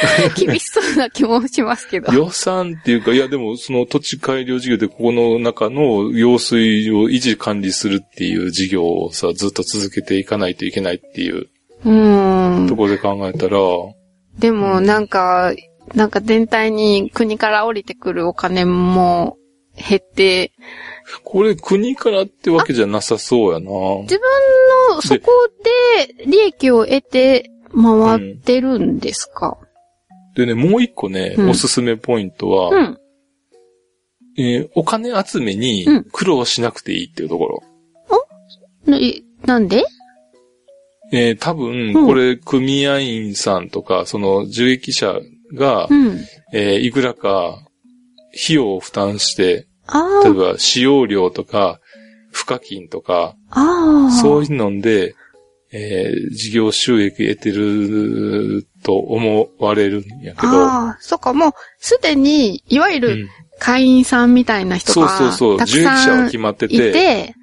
[0.36, 2.12] 厳しそうな気もしますけど。
[2.12, 11.48] 予算っていうか、いやでもその土地改良事業でここの中の用水を維持管理するっていう事業をさ、ずっと続けていかないといけないっていう
[11.84, 12.68] うーん。
[12.68, 13.58] ところで考えたら、
[14.38, 15.52] でも、なんか、
[15.94, 19.36] なんか全体に国から降りてくるお金も
[19.76, 20.52] 減って、
[21.24, 23.70] これ国からってわけじゃなさそうやな。
[24.02, 24.20] 自分
[24.94, 25.30] のそこ
[26.18, 29.58] で利益を得て回ってるんですか、
[30.38, 31.50] でね、もう一個ね、うん。
[31.50, 32.98] おすすめポイントは、うん、
[34.38, 36.04] えーお金集めにうん。
[36.04, 37.62] 苦労しなくていいっていうところ。
[38.86, 39.84] な、えなんで？
[41.12, 42.06] えー多分、うん。
[42.06, 45.18] これ、組合員さんとか、その、受益者
[45.54, 46.20] が、うん。
[46.52, 47.66] えーいくらか、
[48.44, 51.80] 費用を負担して、あ例えば、使用料とか、
[52.32, 53.34] 賦課金とか。
[54.22, 55.16] そういうので、
[55.72, 63.28] えー事業収益得てると思われるんやけど、ああ、そっか、もう、すでに、いわゆるうん。
[63.60, 67.34] 会員さんみたいな人そうが、そうそう、たく受益者は決まっていて、て、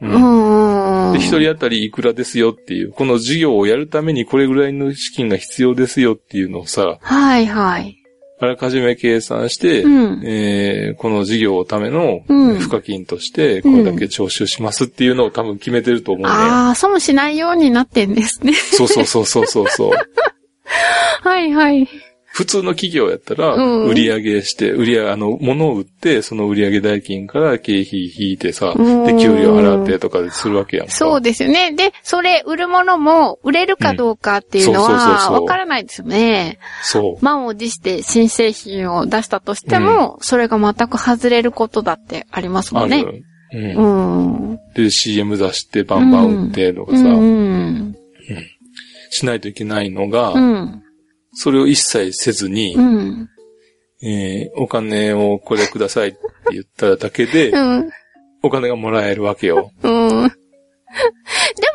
[0.00, 1.12] ううんん。
[1.14, 7.96] で、一人当たりいくらですよっていう、この事業をやるためにこれぐらいの資金が必要ですよっていうのをさ、はいはい。
[8.40, 10.22] あらかじめ計算して、うん。
[10.24, 16.28] えーこの事業のためのうん賦課金として、これだけ徴収しますっていうのを多分決めてると思うね。
[16.30, 18.52] ああ、損しないようになってんですね。
[18.54, 19.90] そうそうそうそうそうそう。
[21.22, 21.88] はいはい。
[22.34, 30.92] 普通の企業やったら、うん売り上げして、売り上げ、あの、物を売って、その売り上げ代金から経費引いてさ、うんで、給料払ってとかするわけやんか。
[30.92, 31.70] そうですよね。
[31.76, 36.58] で、それ、売るものも、売れるかどうかっていうのは、わからないですよね。
[36.82, 37.24] そう。
[37.24, 43.04] 満を持して新製品を出したとしても、それが全く外れることだってありますもんね。
[43.06, 43.24] ある。
[43.52, 44.50] うん。
[44.50, 44.58] うん。
[44.74, 47.96] で、CM 出してバンバン売ってとかさ、うん。
[49.10, 50.83] しないといけないのが、うん。
[51.34, 53.28] それを一切せずに、うん。
[54.02, 56.18] えーお金をこれくださいって
[56.52, 57.90] 言っただけで、うん。
[58.42, 59.72] お金がもらえるわけよ。
[59.82, 60.08] うん。
[60.10, 60.34] で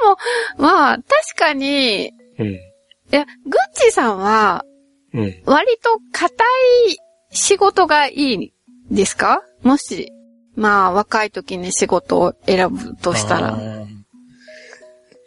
[0.03, 0.17] も、
[0.57, 2.53] まあ、確かに、いうん。
[3.09, 4.63] や、グッチさんは、
[5.13, 5.41] うん。
[5.45, 6.43] 割と硬
[6.91, 6.97] い
[7.31, 8.51] 仕事がいいん
[8.91, 9.41] ですか？
[9.63, 10.11] もし、
[10.55, 13.57] まあ、若い時に仕事を選ぶとしたあら。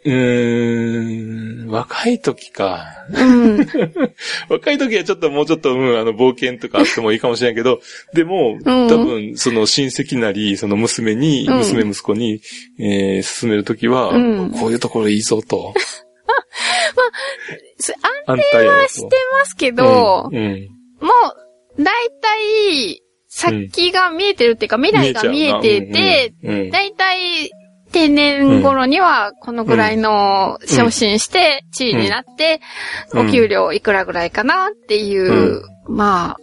[0.05, 2.85] ーうーん、若い時か。
[3.09, 3.67] うん。
[4.49, 7.81] 若い時はちょっともうちょっと、うん、あの、冒険とかあってもいいかもしれんけど、
[8.13, 12.41] でも、うん多分、その親戚なり、その娘に、うん娘息子に、
[12.79, 15.73] えー進める時は、うんこういうところいいぞと。
[17.77, 17.93] す
[18.27, 20.37] 安泰や安定はしてますけど、うん。
[20.37, 20.69] うん
[21.03, 21.09] も
[21.77, 26.33] う、だいたい、先が見えてるっていうか、未来が見えてて、
[26.71, 27.51] だいたい
[27.93, 32.59] 定年頃にはこのぐらいの昇進して、地位になって、
[33.13, 36.37] うんお給料いくらぐらいかなっていう、ま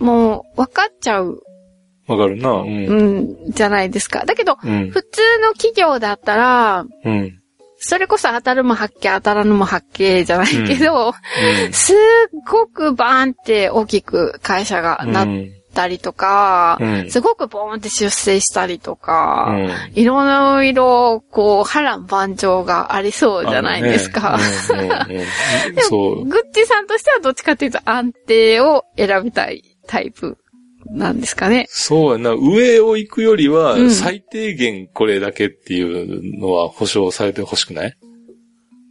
[0.00, 1.40] あ、もう分かっちゃう、
[2.08, 2.50] わかるな。
[2.50, 2.86] うん。
[2.86, 4.24] うん、じゃないですか。
[4.24, 4.90] だけど、うん。
[4.90, 7.38] 普通の企業だったら、うん。
[7.76, 11.12] それこそ当たるも発見、当たらぬも発見じゃないけど、
[11.70, 11.96] すっ
[12.50, 15.12] ごくバーンって大きく会社がうん。
[15.12, 15.28] なっ
[15.78, 24.38] たりとか、うんすごくボーンって出世したりとか、うんいろいろ、こう、波乱万丈がありそうじゃないですか。
[24.76, 25.24] ね
[25.74, 25.82] で。
[25.90, 30.36] もグッチさんとしてはどっちかっていうと安定を選びたいタイプ
[30.90, 31.66] なんですかね。
[31.68, 32.30] そうやな。
[32.32, 37.96] 上を行くよりはう、ん最低限これだけっていうのは保証されてほしくない？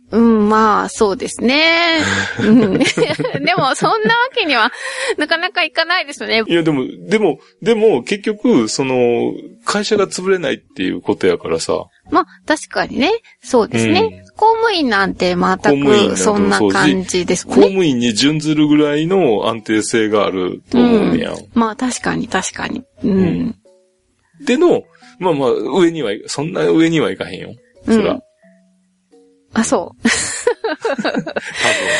[0.09, 1.99] うん、まあ、そうですね。
[2.39, 2.79] うん、
[3.43, 4.71] でも、そんなわけには、
[5.17, 6.43] なかなかいかないですよね。
[6.47, 9.33] いや、でも、でも、でも、結局、その、
[9.65, 11.85] 会社が潰れないっていうことやからさ。
[12.09, 13.11] まあ、確かにね。
[13.43, 14.23] そうですね。
[14.37, 17.55] 公務員なんて全公務員なんてくそんな感じですね。
[17.55, 21.35] 務員に準ずるぐらいの安定性があると思うねやん。
[21.53, 22.83] まあ、確かに確かに。
[23.03, 23.55] ううんん。
[24.45, 24.83] での、
[25.19, 27.53] まあまあ、上には、そんな上にはいかへんよ。
[27.85, 28.21] そら。
[29.57, 30.07] うんあ、そう。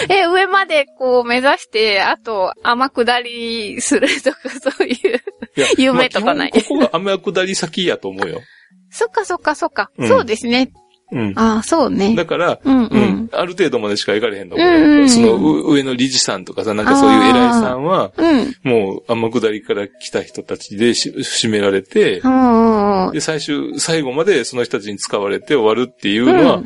[0.14, 5.22] え、上までこう目指して、あと天下りするとかそういう。
[5.78, 8.42] 夢とかないまあここが雨下り先やと思うよ。
[8.90, 9.90] そっかそっかそっか。
[9.98, 10.72] うんそうですね。
[11.12, 11.34] うん。
[11.36, 12.16] あそうね。
[12.16, 13.30] だから、うんううんん。
[13.32, 18.54] ある程度までしか行かれへんと思うんうんうんそのう上の理事さんとかさ、なんかそういう偉いさんは、うん。
[18.64, 23.14] もう天下りから来た人たちでし締められてう、んうん。
[23.14, 26.64] で、最終、最後までその人たちに使われて終わるっていうのは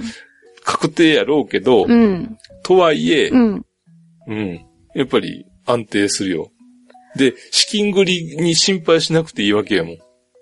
[0.72, 2.38] 確定やろうけど、うん。
[2.64, 3.66] とはいえう、ん。
[4.28, 4.66] うん。
[4.96, 6.52] やっぱり安定するよ。
[7.18, 9.98] で、資金繰りに心配しなくていいわけやもん。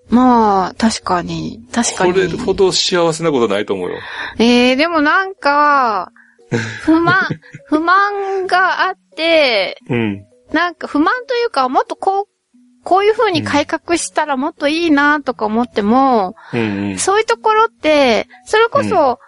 [0.09, 1.65] まあ、確かに。
[1.71, 2.13] 確かに。
[2.13, 3.97] これほど幸せなことないと思うよ。
[4.37, 6.11] ええでもなんか、
[6.81, 7.27] 不満、
[7.65, 10.25] 不満があって、うん。
[10.51, 12.25] なんか不満というか、もっとこう、
[12.83, 16.59] こういう風に改革したらもっといいなとか思っても、うん
[16.91, 16.99] うん。
[16.99, 19.19] そういうところって、それこそ、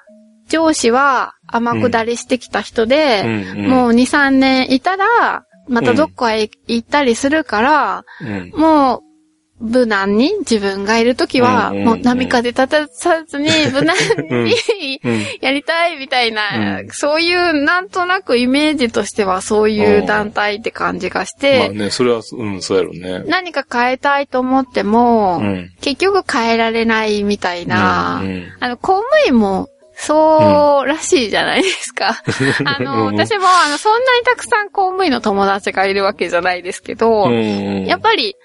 [0.52, 3.24] 上司は天下りしてきた人で、
[3.56, 3.68] うん。
[3.68, 8.52] もう2、3年いたら、またどっかへ行ったりするから、うん。
[8.56, 9.02] もう、
[9.62, 13.96] 無難に自分がいるときは、もう波風立たさずに無難
[14.44, 15.26] にうん。
[15.40, 16.90] やりたいみたいな、うん。
[16.90, 23.24] そういうなんとなくイメージとしてはそういう団体って感じがして、まあね、それは、うん、そうやろうね。
[23.28, 25.70] 何か変えたいと思っても、うん。
[25.80, 28.30] 結局変えられないみたいな、うん。
[28.30, 28.48] うん。
[28.60, 29.70] あの、公務員も、
[30.02, 32.24] そうらしいじゃないですか。
[32.66, 33.16] あの、うん。
[33.16, 37.86] 私も、あの、そんなにたくさん公務員の友達がいるわけじゃないですけど、うん。
[37.86, 38.36] やっぱり、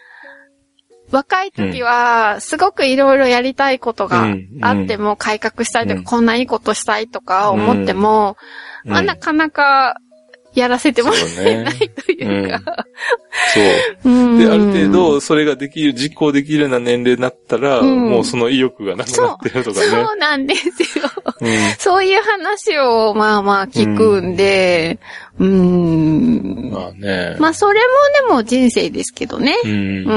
[1.11, 4.27] 若い時は、すごくいろいろやりたいことが
[4.61, 6.05] あっても、改革したいとか、うん。
[6.05, 8.37] こんないいことしたいとか思っても、
[8.85, 8.93] うん。
[8.93, 9.97] まあ、なかなか、
[10.57, 12.87] やらせてもらえないというか。
[14.03, 14.11] そう。
[14.11, 19.87] うんで、ある程度、それができる、実行できるような年齢になったら、うんもうその意欲がなくなってるとかね。
[19.87, 21.05] そうなんですよ。
[21.41, 24.99] うんそういう話を、まあまあ聞くんで、
[25.39, 26.71] うーん。
[26.73, 27.37] まあね。
[27.39, 27.81] まあそれ
[28.23, 29.55] もでも人生ですけどね。
[29.65, 30.13] うんう。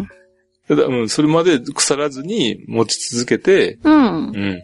[0.00, 0.08] ん。
[0.68, 4.26] ただ、うん、それまで腐らずに持ち続けて、うん。
[4.26, 4.62] うん。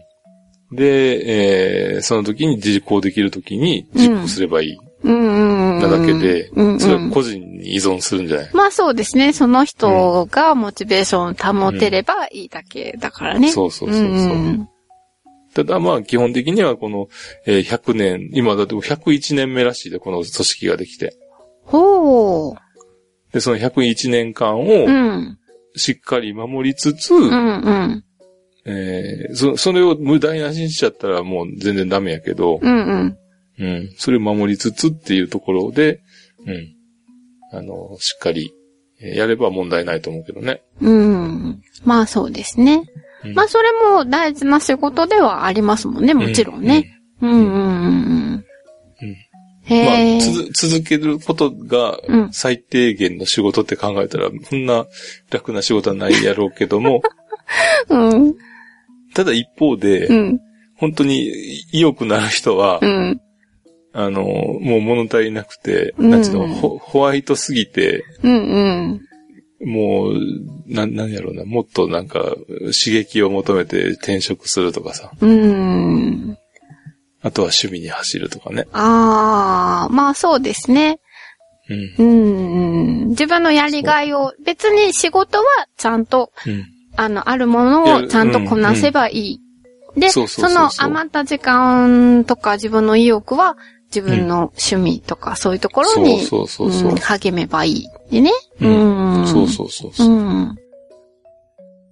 [0.75, 4.77] で、えー、その時に実行できる時に実行すればいい。
[5.03, 5.13] うん。
[5.13, 5.75] うん。
[5.75, 5.81] うん。
[5.81, 9.33] なだけで、うんうんそれは個人に依存するんじゃない、まあそうですね。
[9.33, 13.51] その人がモチベーションを保てればいいだけだからね。
[13.51, 14.07] そうそうそうそう。
[14.09, 14.69] ん
[15.53, 17.07] ただまあ基本的にはこの、
[17.45, 21.15] えー100年、今だって101年目らしいで、この組織ができて。
[21.63, 22.55] ほう。
[23.31, 25.37] で、その101年間うをん。
[25.75, 28.03] しっかり守りつつ、うんうん。
[28.65, 33.17] えーそ、それを無駄にしちゃったらもう全然ダメやけど、うんうん。
[33.59, 33.93] うん。
[33.97, 36.01] それを守りつつっていうところで、
[36.45, 36.75] うん。
[37.51, 38.53] あの、しっかり、
[38.99, 40.61] えーやれば問題ないと思うけどね。
[40.81, 41.61] うん。
[41.83, 42.83] まあそうですね。
[43.25, 46.99] うんまあそれも大事な仕事ではありますもんね、もちろんね。
[47.21, 48.45] うんうんうん
[49.01, 49.85] うん。
[49.85, 54.85] まあえ。、つづ続けることがうん最低限の仕事って考えたら、そんな
[55.29, 57.01] 楽な仕事はないやろうけども、
[57.89, 58.35] うん。
[59.13, 60.39] ただ一方で、うん。
[60.75, 61.29] 本当に
[61.71, 63.21] 意欲なる人は、うん。
[63.93, 69.01] あの、もう物足りなくて、うんなんちゅうの、ホホワイトすぎて、うん
[69.61, 69.69] うん。
[69.69, 70.17] もう、
[70.67, 76.37] な、なんやろうな、もっとなんか、刺激を求めて転職するとかさ、うん。
[77.21, 78.67] あとは趣味に走るとかね。
[78.73, 80.99] ああ、まあそうですね。
[81.97, 82.05] うん。
[82.05, 83.09] うん。
[83.09, 85.43] 自分のやりがいを、別に仕事は
[85.77, 86.65] ちゃんと、うん。
[86.95, 89.39] あの、あるものをちゃんとこなせばいい。
[89.95, 93.57] で、その余った時間とか自分の意欲は
[93.93, 97.87] 自分の趣味とかそういうところに、そうそうそうそううん励めばいい。
[98.09, 98.31] でね。
[98.59, 99.27] ううん。
[99.27, 100.11] そうそうそうそうう。
[100.11, 100.55] ん。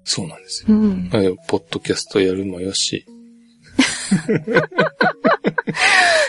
[0.04, 0.76] そうなんですよ。
[0.76, 1.10] うん。
[1.48, 3.06] ポッドキャストやるもよし。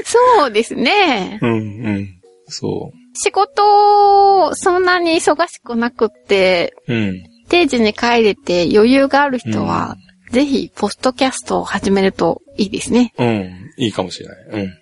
[0.04, 1.38] そうですね。
[1.42, 1.56] うん、う
[2.00, 2.20] ん。
[2.48, 6.94] そ仕事、そんなに忙しくなくって、う。
[6.94, 7.24] うん。
[7.48, 9.96] 定時に帰れて余裕がある人は、
[10.30, 13.12] ぜひ、ポストキャストを始めるといいですね。
[13.18, 13.70] うん。
[13.76, 14.62] いいかもしれない。
[14.62, 14.81] うん。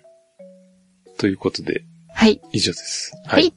[1.21, 2.41] ということで、はい。
[2.51, 3.13] 以上です。
[3.27, 3.53] ははいい。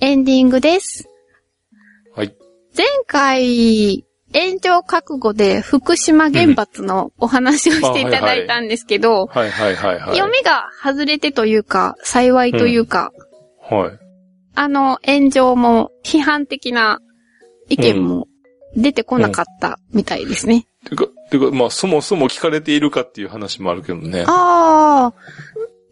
[0.00, 1.08] エンディングです。
[2.16, 2.34] はい。
[2.76, 10.16] 前回、炎上覚悟で福島原発のお話をしていただいたんですけど、はいはいはいはい。
[10.16, 13.12] 読みが外れてというか、幸いというか、
[13.60, 13.98] はい。
[14.54, 17.00] あの炎上も批判的な
[17.68, 18.28] 意見も
[18.76, 20.66] 出てこなかったみたいですね。
[20.88, 24.24] てか、てか、まあ、そもそも聞かれているかっていう話もあるけどね。
[24.26, 25.14] ああ。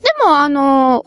[0.03, 1.05] でもあの、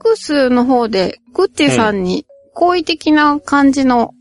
[0.00, 4.14] X の方で、グッチーさんに好意的な感じの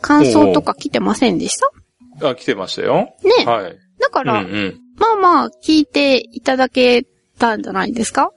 [0.00, 1.70] 感想とか来てませんでした？
[2.22, 3.14] あ、来てましたよ。
[3.22, 3.44] ね。
[3.44, 3.64] はい。
[3.64, 4.80] うんうだから、ん。
[4.98, 7.04] まあまあ、聞いていただけ
[7.38, 8.30] たんじゃないですか？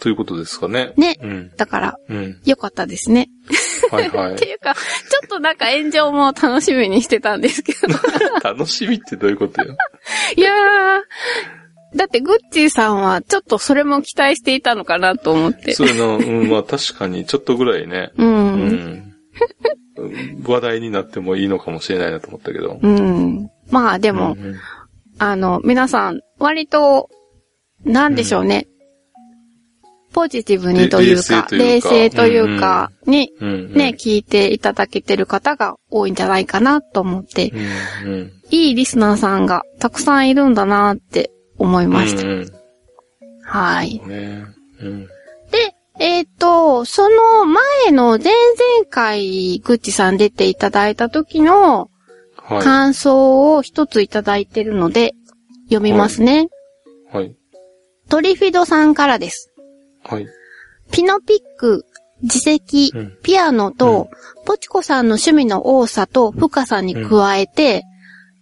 [0.00, 0.92] ということですかね。
[0.96, 1.16] ね。
[1.20, 1.50] うん。
[1.56, 2.40] だから、うん。
[2.44, 3.28] よかったですね。
[3.90, 4.48] はいは ってい。
[4.50, 4.80] いうか、ちょ
[5.24, 7.94] っとなんか炎上も楽しみにしてたんですけど。
[8.44, 9.76] 楽しみってどういうことよ？
[10.36, 11.00] いやー、
[11.96, 15.72] だってグッチーさんはちょっとそれも期待していたのかなと思って。
[15.74, 18.12] そういうの、うん、まあ確かにちょっとぐらいね。
[18.16, 18.24] う。
[18.24, 19.14] うんん。
[20.44, 22.78] 話題になってもいいのかもしれないなと思ったけど。
[22.82, 23.50] うん。
[23.70, 24.36] まあででも、
[25.18, 27.10] あの、皆さん、割と、
[27.84, 28.66] なんでしょうね。
[30.12, 33.74] ポジティブにというか、れ冷冷静といいううか、に、うん、うん。
[33.74, 37.52] ね、聞いていただけてる方が多いんじゃないかなと思って、
[38.04, 38.32] うん、うん。
[38.50, 42.26] いいリスナーさんがたくさんいるんだなって思いました。
[42.26, 42.50] うん、
[43.42, 44.00] はい。
[44.02, 44.08] うん。
[44.08, 44.44] ね
[44.80, 45.08] うん。
[45.98, 51.90] で、えっ、と、その前の前々回、ぐっちさん出ていただいた時の
[52.36, 55.14] は感想を一ついただいてるので、
[55.64, 56.48] 読みますね。
[57.12, 57.16] い。
[57.16, 57.36] はい。
[58.08, 59.52] トリフィドさんからです。
[60.04, 60.26] はい。
[60.92, 61.84] ピノピック、
[62.22, 64.08] 自責、うんピアノと、
[64.46, 67.82] ポチコさんの趣味の多さと深さに加えて、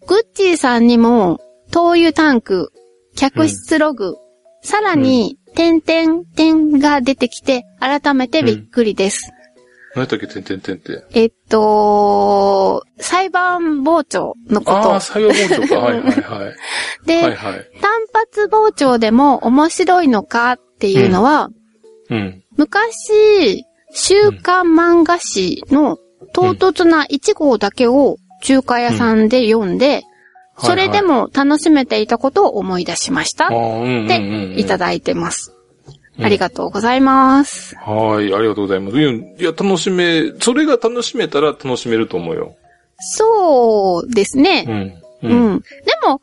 [0.07, 1.41] グッチーさんにも、
[1.73, 2.71] 灯油タンク、
[3.17, 4.17] 客室ログ、
[4.63, 9.33] さらに、点々点が出てきて、改めてびっくりです。
[9.95, 11.05] 何やったっけ、てんてんてんって。
[11.15, 15.01] えっと、裁判傍聴のこああ、と。
[15.01, 15.75] 作業包丁か。
[15.81, 17.07] はいはいはい。
[17.07, 17.71] で、はいはい。
[17.81, 21.49] 単発傍聴でも面白いのかっていうのは、
[22.11, 22.43] うん。
[22.57, 25.97] 昔、週刊漫画誌の
[26.35, 30.03] 唐突な1号だけを中華屋さんで読んで、
[30.59, 33.51] それでも楽しめていたことを思い出しました。
[33.51, 35.51] で、いただいてます。
[35.51, 35.57] うん
[36.19, 37.77] ありがとうございます。
[37.77, 38.99] はい、ありがとうございます。
[38.99, 42.57] いや、いや楽しめ、それが楽しめたら楽しめると思うよ。
[42.99, 44.65] そうですね。
[45.23, 45.31] うん。
[45.31, 45.61] うん。
[45.61, 45.67] で
[46.07, 46.23] も、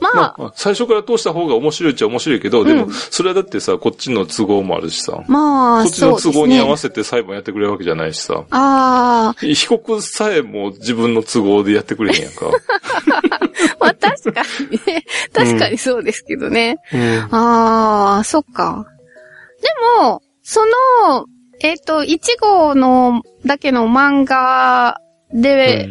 [0.00, 5.22] まあ、まあ、最初から通した方が面白いっちゃ面白いけど、でも、それはだってさ、こっちの都合もあるしさ。
[5.28, 8.44] まあ、こっちの都合に合わせせて裁判やってくれるわけじゃないしさ。
[8.50, 12.46] ああ、被告さえも自分の都合でやってくれへんやんか。
[13.78, 15.04] まあ確かにね。
[15.32, 16.78] 確かにそうですけどね。
[16.92, 17.00] うん。
[17.30, 18.86] ああ、そっか。
[19.60, 19.68] で
[20.02, 20.64] も、そ
[21.10, 21.26] の、
[21.60, 25.00] えっ、と、1号のだけの漫画
[25.32, 25.88] で、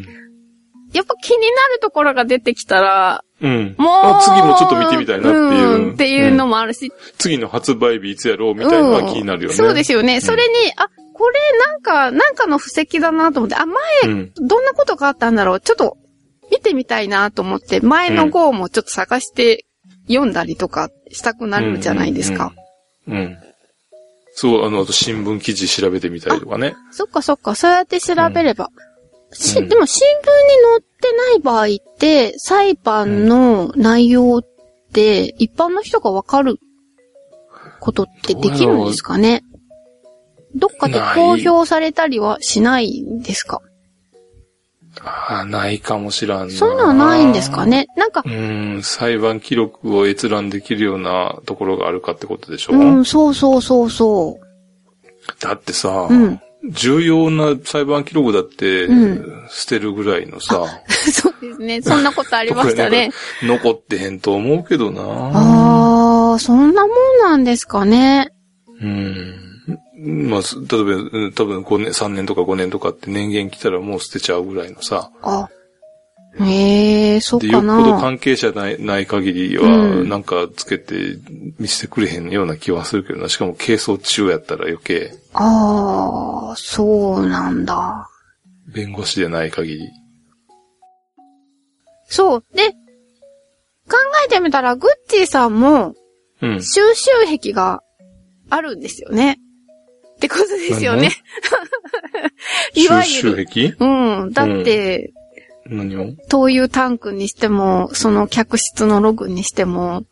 [0.93, 3.75] やっぱ気になるところが出てきたら、うん。
[3.77, 5.91] もう、あ次もちょっと見てみたいなっていう。
[5.91, 9.55] んっていうのもあるし、次の発売日いつやろうみたいな気になるよね。
[9.55, 10.21] そうですよね。
[10.21, 13.75] それに、あ、これなんか、なんかの布石だなと思って、あ、前、
[14.05, 14.31] うん。
[14.35, 15.59] どんなことがあったんだろう？
[15.59, 15.97] ちょっと、
[16.51, 19.65] 見てみたいなと思って、前の号もちょっと探して
[20.07, 22.53] 読んだりとかしたくなるじゃないですか。
[23.07, 23.13] うん。
[23.13, 23.19] うん。
[23.19, 23.37] うん
[24.39, 26.75] そう、あの、あと新聞記事調べてみたりとかね。
[26.91, 28.69] そっかそっか、そうやって調べれば。
[29.39, 34.47] しうんでも新聞に載ってない場合って、裁判の内容っ
[34.93, 36.59] て、一般の人がわかる
[37.79, 39.43] ことってできるんですかね？
[40.55, 43.61] どっかで公表されたりはしないんですか？
[45.01, 46.53] ああ、ないかもしらんな。
[46.53, 47.85] そういうのはないんですかね？
[47.95, 54.39] なんかう、ん、裁判記録を閲覧できるようなところがあるかってことでしょ、うん、そうそうそうそ
[55.39, 56.13] だってさ、う。
[56.13, 56.41] うん。
[56.65, 61.81] 重要な裁判記録だって、うん捨てるぐらいのさ、そうですね。
[61.81, 63.11] そんなことありましたね。
[63.43, 65.01] 残ってへんと思うけどな。
[65.01, 68.33] ああ、そんなもんなんですかね。
[68.81, 69.47] うん。
[70.29, 75.09] まあ、す例えば、うん多分5年、3年とか5年とかって年限来たらもう捨てちゃうぐらいのさ。
[75.21, 75.49] あ。
[76.39, 78.01] へえ、そっで、よかっぽどな。
[78.01, 81.17] 関係者ないない限りは、うんなんかつけて
[81.59, 83.29] 見せてくれへんような気はするけどな。
[83.29, 88.07] しかも係争中やったら余計、ああ、そうなんだ。
[88.73, 89.89] 弁護士でない限り。
[92.09, 92.45] そう。
[92.53, 92.75] で、考
[94.25, 95.93] えてみたら、グッチーさんも
[96.41, 96.61] うん。
[96.61, 97.09] 収集
[97.39, 97.81] 癖が
[98.49, 99.39] あるんですよね。
[100.15, 101.11] ってことですよね。
[102.75, 103.45] いわ収ゆる。
[103.47, 103.75] 集癖？
[103.79, 104.33] うん。
[104.33, 105.11] だって、
[105.69, 106.13] 何を？
[106.29, 110.05] 灯油タンクにしても、その客室のログにしても、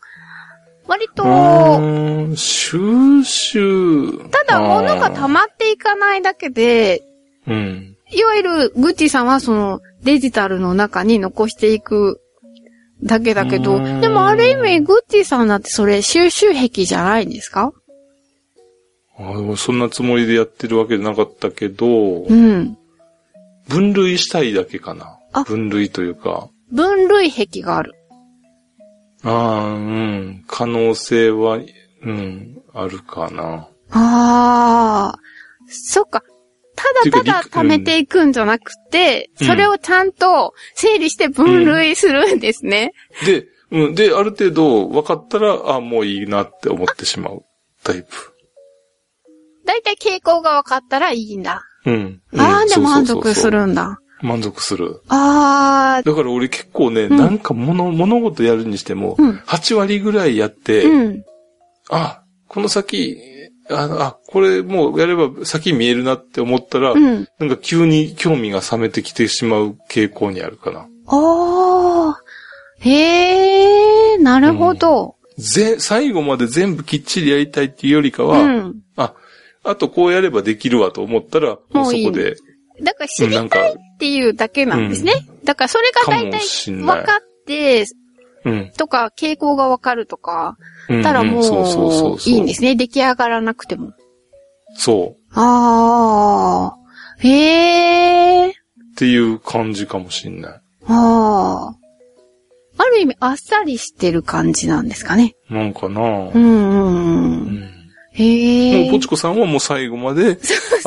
[0.86, 1.24] 割と、
[2.36, 4.12] 収集。
[4.30, 7.02] ただ物が溜まっていかないだけで、
[7.46, 7.96] うん。
[8.12, 12.20] いわゆるグッチーさんはそのデジタルの中に残していく
[13.02, 17.72] だけだけど、うんでもある意味グッチーさんだってそれ収集癖じゃないんですか？
[19.18, 22.78] あそんなつもりでやってるわけじゃなかったけど、うん。
[23.68, 25.44] 分類したいだけかなあ。
[25.44, 26.48] 分類というか。
[26.72, 27.94] 分類癖がある。
[29.22, 30.44] ああ、うん。
[30.46, 31.58] 可能性は、
[32.02, 33.68] うん、あるかな。
[33.90, 35.18] ああ、
[35.68, 36.22] そっか。
[36.76, 42.92] ただただ貯めていくんじゃなくて、うんそれをちゃんと整理して分類するんですね。
[43.24, 47.44] で、うん、で、ある程度分かったら、あもういいなって思ってしまう
[47.82, 48.08] タイプ。
[49.64, 51.64] だいたい傾向が分かったらいいんだ。
[51.84, 52.20] うん。
[52.36, 53.50] ああ、うんで満足す。
[53.50, 53.98] るんだ。
[54.22, 55.02] 満足する。
[55.08, 61.24] ああ、だから俺結構ね、んなんか物、物事やるにしても、うん8割ぐらいやって、うん。
[61.90, 63.16] あ、この先、
[63.70, 67.28] あ、あ、これもうやれば先見えるなって思ったら、うん。
[67.38, 70.88] なんか急に興味が冷めてきてしまう傾向にあるかな。
[71.06, 72.20] ああ、
[72.78, 75.16] へえ、なるほど。
[75.38, 78.76] ぜ、最後まで全部きっちりやりたいっていうよりかうは、ん。
[78.96, 79.14] あ、
[79.64, 82.36] あとこうやればできるわと思ったら、もうそうこで、
[82.82, 85.12] だから知りたいっていうだけなんですね。
[85.44, 87.86] だからそれが大体分かって、
[88.44, 88.70] うん。
[88.76, 90.56] とか傾向が分かるとか、
[90.88, 92.76] うんたらもういいんですね。
[92.76, 93.92] 出来上がらなくても。
[94.74, 96.76] そああ、
[97.18, 98.50] へえ、う。
[98.50, 98.54] っ
[98.96, 100.60] ていう感じかもしんない。
[100.86, 101.76] ああ。
[102.78, 105.34] ある意味あっさりしてる感じなんですかね。
[105.50, 106.36] なんかなうんうんう。
[106.36, 107.75] うんん。
[108.16, 108.82] へえ。
[108.84, 110.38] もう、ポチコさんはもう最後まで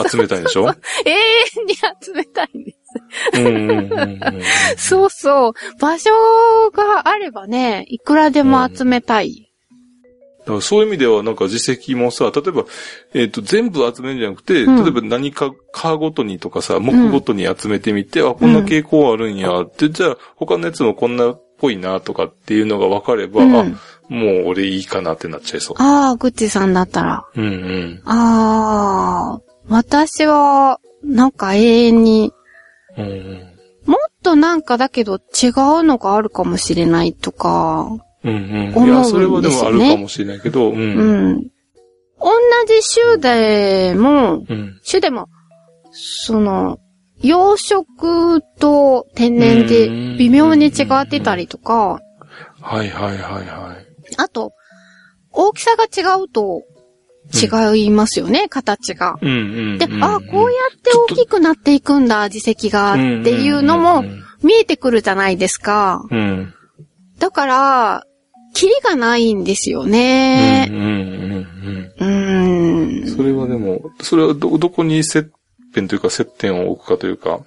[0.09, 0.67] 集めたいんでしょ？
[0.67, 3.39] 永遠に集めたいんです。
[3.39, 4.19] うんうんうんうん。
[4.77, 5.53] そうそう。
[5.79, 6.09] 場所
[6.73, 9.45] があればね、いくらでも集めたい。
[10.39, 12.65] だからそういう意味では、なんか実績もさ、例えば、
[13.13, 23.65] えっ、と、全部集めるんじゃなくて、うん例えば何か、カーごとにとかさ、目ごとに集めてみて、あ、こんな傾向あるんや、って、じゃあ、他のやつもこんなっぽいな、とかっていうのが分かれば、うんあ、
[24.09, 25.75] もう俺いいかなってなっちゃいそう。
[25.79, 27.25] ああ、グッチさんだったら。
[27.35, 28.01] うんうん。
[28.05, 32.33] ああ、私は、なんか永遠に、
[32.97, 33.49] うんうん。
[33.85, 37.87] もっとなんかだけど違うのがあるかもしれないとか、
[38.23, 38.85] うんうん。
[38.85, 40.75] いや、それはでもあるかもしれないけど、うん。
[40.75, 41.31] ううん。
[41.33, 41.41] ん。
[42.19, 42.31] 同
[42.67, 44.79] じ種でも、うん。
[44.85, 45.29] 種でも、
[45.91, 46.79] その、
[47.21, 51.99] 養殖と天然で微妙に違ってたりとか、
[52.61, 53.88] はいはいはいはい。
[54.17, 54.53] あと、
[55.31, 56.63] 大きさが違うと
[57.33, 59.17] 違いますよね、形が。
[59.21, 59.33] うんう
[59.75, 59.77] ん。
[59.77, 63.01] で、うんあ、こうやって大きくなっていくんだ、耳石が、って
[63.31, 64.03] いうのも
[64.43, 66.01] 見えてくるじゃないですか。
[66.09, 66.53] うん。
[67.19, 68.03] だから、
[68.53, 70.67] キリがないんですようんね。
[70.71, 71.47] うん
[71.99, 72.05] う
[73.05, 73.07] ん。
[73.15, 75.29] それはでも、それはど、どこに接
[75.73, 77.41] 点というか接点を置くかというか、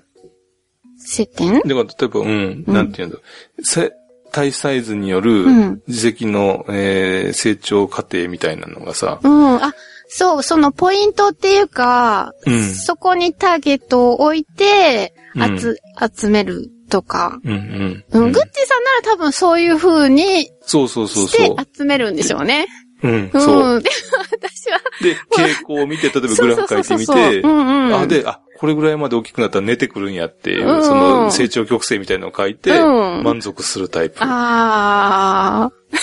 [0.99, 1.55] 接点？
[1.55, 3.19] だから例えば、うん、うんなんていうんだ、
[3.63, 3.93] せ
[4.33, 9.63] 体サイズによるうん耳石の、えー成長過程みたいなのがさ、うん。
[9.63, 9.73] あ、
[10.09, 15.77] そう、そのポイントっていうか、うんそこにターゲットを置いて、うん集、
[16.15, 17.39] 集めるとか。
[17.45, 18.05] うんうん。
[18.11, 21.57] うん、グッチさんなら多分そういう風にそうそうそうしてそう。
[21.77, 22.67] 集めるんでしょうね。
[23.03, 23.41] うん、うん。
[23.41, 23.83] そう。
[23.83, 23.97] でも
[24.31, 27.43] 私は、で、傾向を見て、例えばグラフ書いてみて。
[27.45, 34.19] あ、で、あ、これぐらいまで大きくなったら寝てくるんやっていう、うんその成長曲線みたいなのを書いて、うん満足するタイプ。
[34.21, 35.97] あー。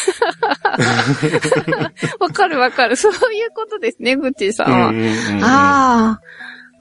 [2.20, 2.98] わかるわかる。
[2.98, 4.88] そういうことですね、グッチーさんは。
[4.90, 5.08] うんうんうん
[5.38, 6.20] うんあ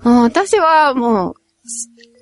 [0.03, 0.11] あ。
[0.23, 1.35] 私はもう、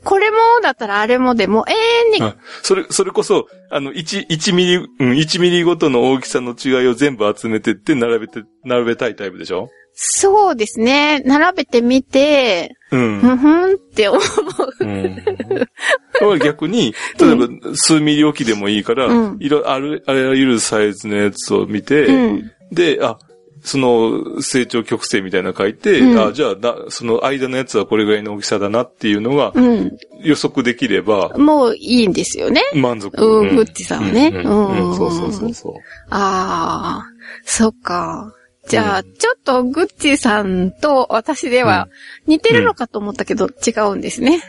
[0.05, 9.71] これもだったらあれもでもう永遠に、あそれ、それこそ、あの、1、1ミリ、うん、1ミリごとの大きさの違いを全部集めてって、並べて、並べたいタイプでしょ？
[9.99, 13.20] そうですね、並べてみて、うん。
[13.20, 14.84] ふんふんって思う。
[14.84, 16.38] うん。
[16.38, 22.53] 逆に、例えば、数ミリ置きでもいいから、うんいろ、ある、あらゆるサイズのやつを見て、うん。
[22.70, 23.18] で、あ、
[23.62, 29.97] その成長曲線みたいなの書いて、うんあ、じゃあだ、その間のやつはこれぐらいの大きさだなっていうのがうん。
[30.22, 32.62] 予測できればもういいんですよね。
[32.74, 33.16] 満足。
[33.20, 35.72] うんグッチさんはねうんうんうんうんそうそうそうそう。
[36.11, 37.07] ああ、
[37.44, 38.32] そっか。
[38.69, 41.89] じゃあ、ちょっとグッチさんと私では
[42.27, 44.43] 似てるのかと思ったけど、違うんですね。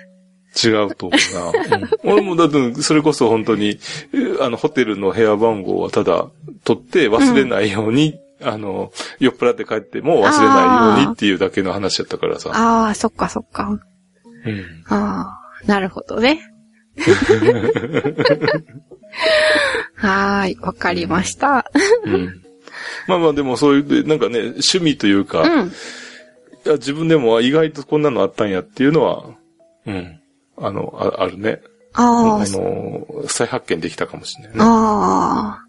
[0.64, 1.52] 違うと思うな。
[1.78, 3.80] う ん俺もだって、それこそ本当に、
[4.14, 6.28] えあの、ホテルの部屋番号はただ
[6.64, 12.50] 取って忘れないように、あの、酔っ払って帰っても忘れないようにっていうだけの話やったからさ。
[12.54, 13.70] ああ、そっかそっか。
[14.46, 14.84] うん。
[14.88, 16.42] ああ、なるほどね。
[19.96, 21.70] はーい、わかりました。
[22.06, 22.47] うん。
[23.08, 25.72] まあまあでもそういう、なんかね、趣味というか、いうん。
[26.66, 29.26] や自分でも意外とこんなのあったんやっていうのは、
[29.86, 30.20] うん。
[30.58, 31.62] あの、ああるね。
[31.94, 34.60] ああの、再発見できたかもしれないね。
[34.60, 35.68] あ、ああ。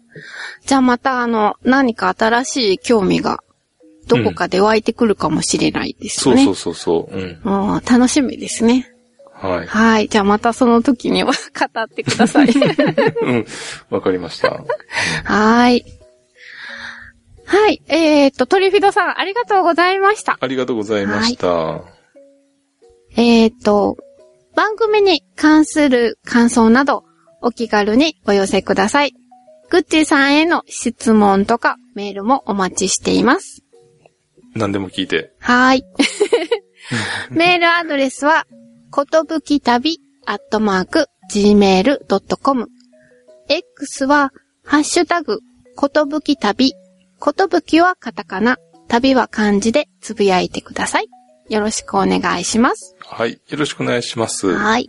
[0.65, 3.43] じゃあまたあの、何か新しい興味が、
[4.07, 6.43] どこかで湧いてくるかもしれないですね。
[6.43, 7.15] そうそうそうそう。
[7.15, 7.75] うん。
[7.75, 8.91] うん楽しみですね。
[9.33, 9.67] はい。
[9.67, 10.07] はい。
[10.09, 12.49] じゃあまたその時には 語ってください。
[13.21, 13.45] うん。
[13.89, 14.63] わかりました。
[15.23, 15.85] はい。
[17.49, 17.81] はい。
[17.87, 20.37] えー、っと、トリフィドさん、ありがとうございました。
[20.39, 21.81] ありがとうございました。
[23.17, 23.97] えー、っと、
[24.55, 27.05] 番組に関する感想など、
[27.41, 29.15] お気軽にお寄せください。
[29.71, 33.63] グッチーさんへの質問とかメールもお待ちしています。
[34.53, 35.33] 何でも聞いて。
[35.39, 35.85] はーい。
[37.31, 38.45] メールアドレスは、
[38.91, 42.67] ことぶき旅アットマーク gmail.com。
[43.47, 44.31] X は、
[44.63, 45.39] ハッシュタグ、
[45.75, 46.73] ことぶき旅。
[47.19, 48.57] ことぶきはカタカナ、
[48.87, 51.07] 旅は漢字でつぶやいてください。
[51.49, 52.95] よろしくお願いします。
[52.99, 53.41] はい。
[53.47, 54.55] よろしくお願いします。
[54.55, 54.87] はい。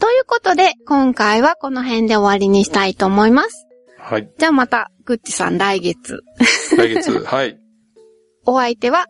[0.00, 3.66] ということで、今回はこの辺で終わりにしたいと思います。
[3.98, 4.30] はい。
[4.38, 6.20] じゃあまた、グッチさん来月。
[6.76, 7.58] 来月、 はい。
[8.46, 9.06] お相手は、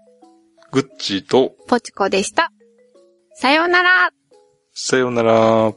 [0.71, 2.51] グッチと、ポチコでした。
[3.35, 4.11] さようなら。
[4.73, 5.73] さようなら。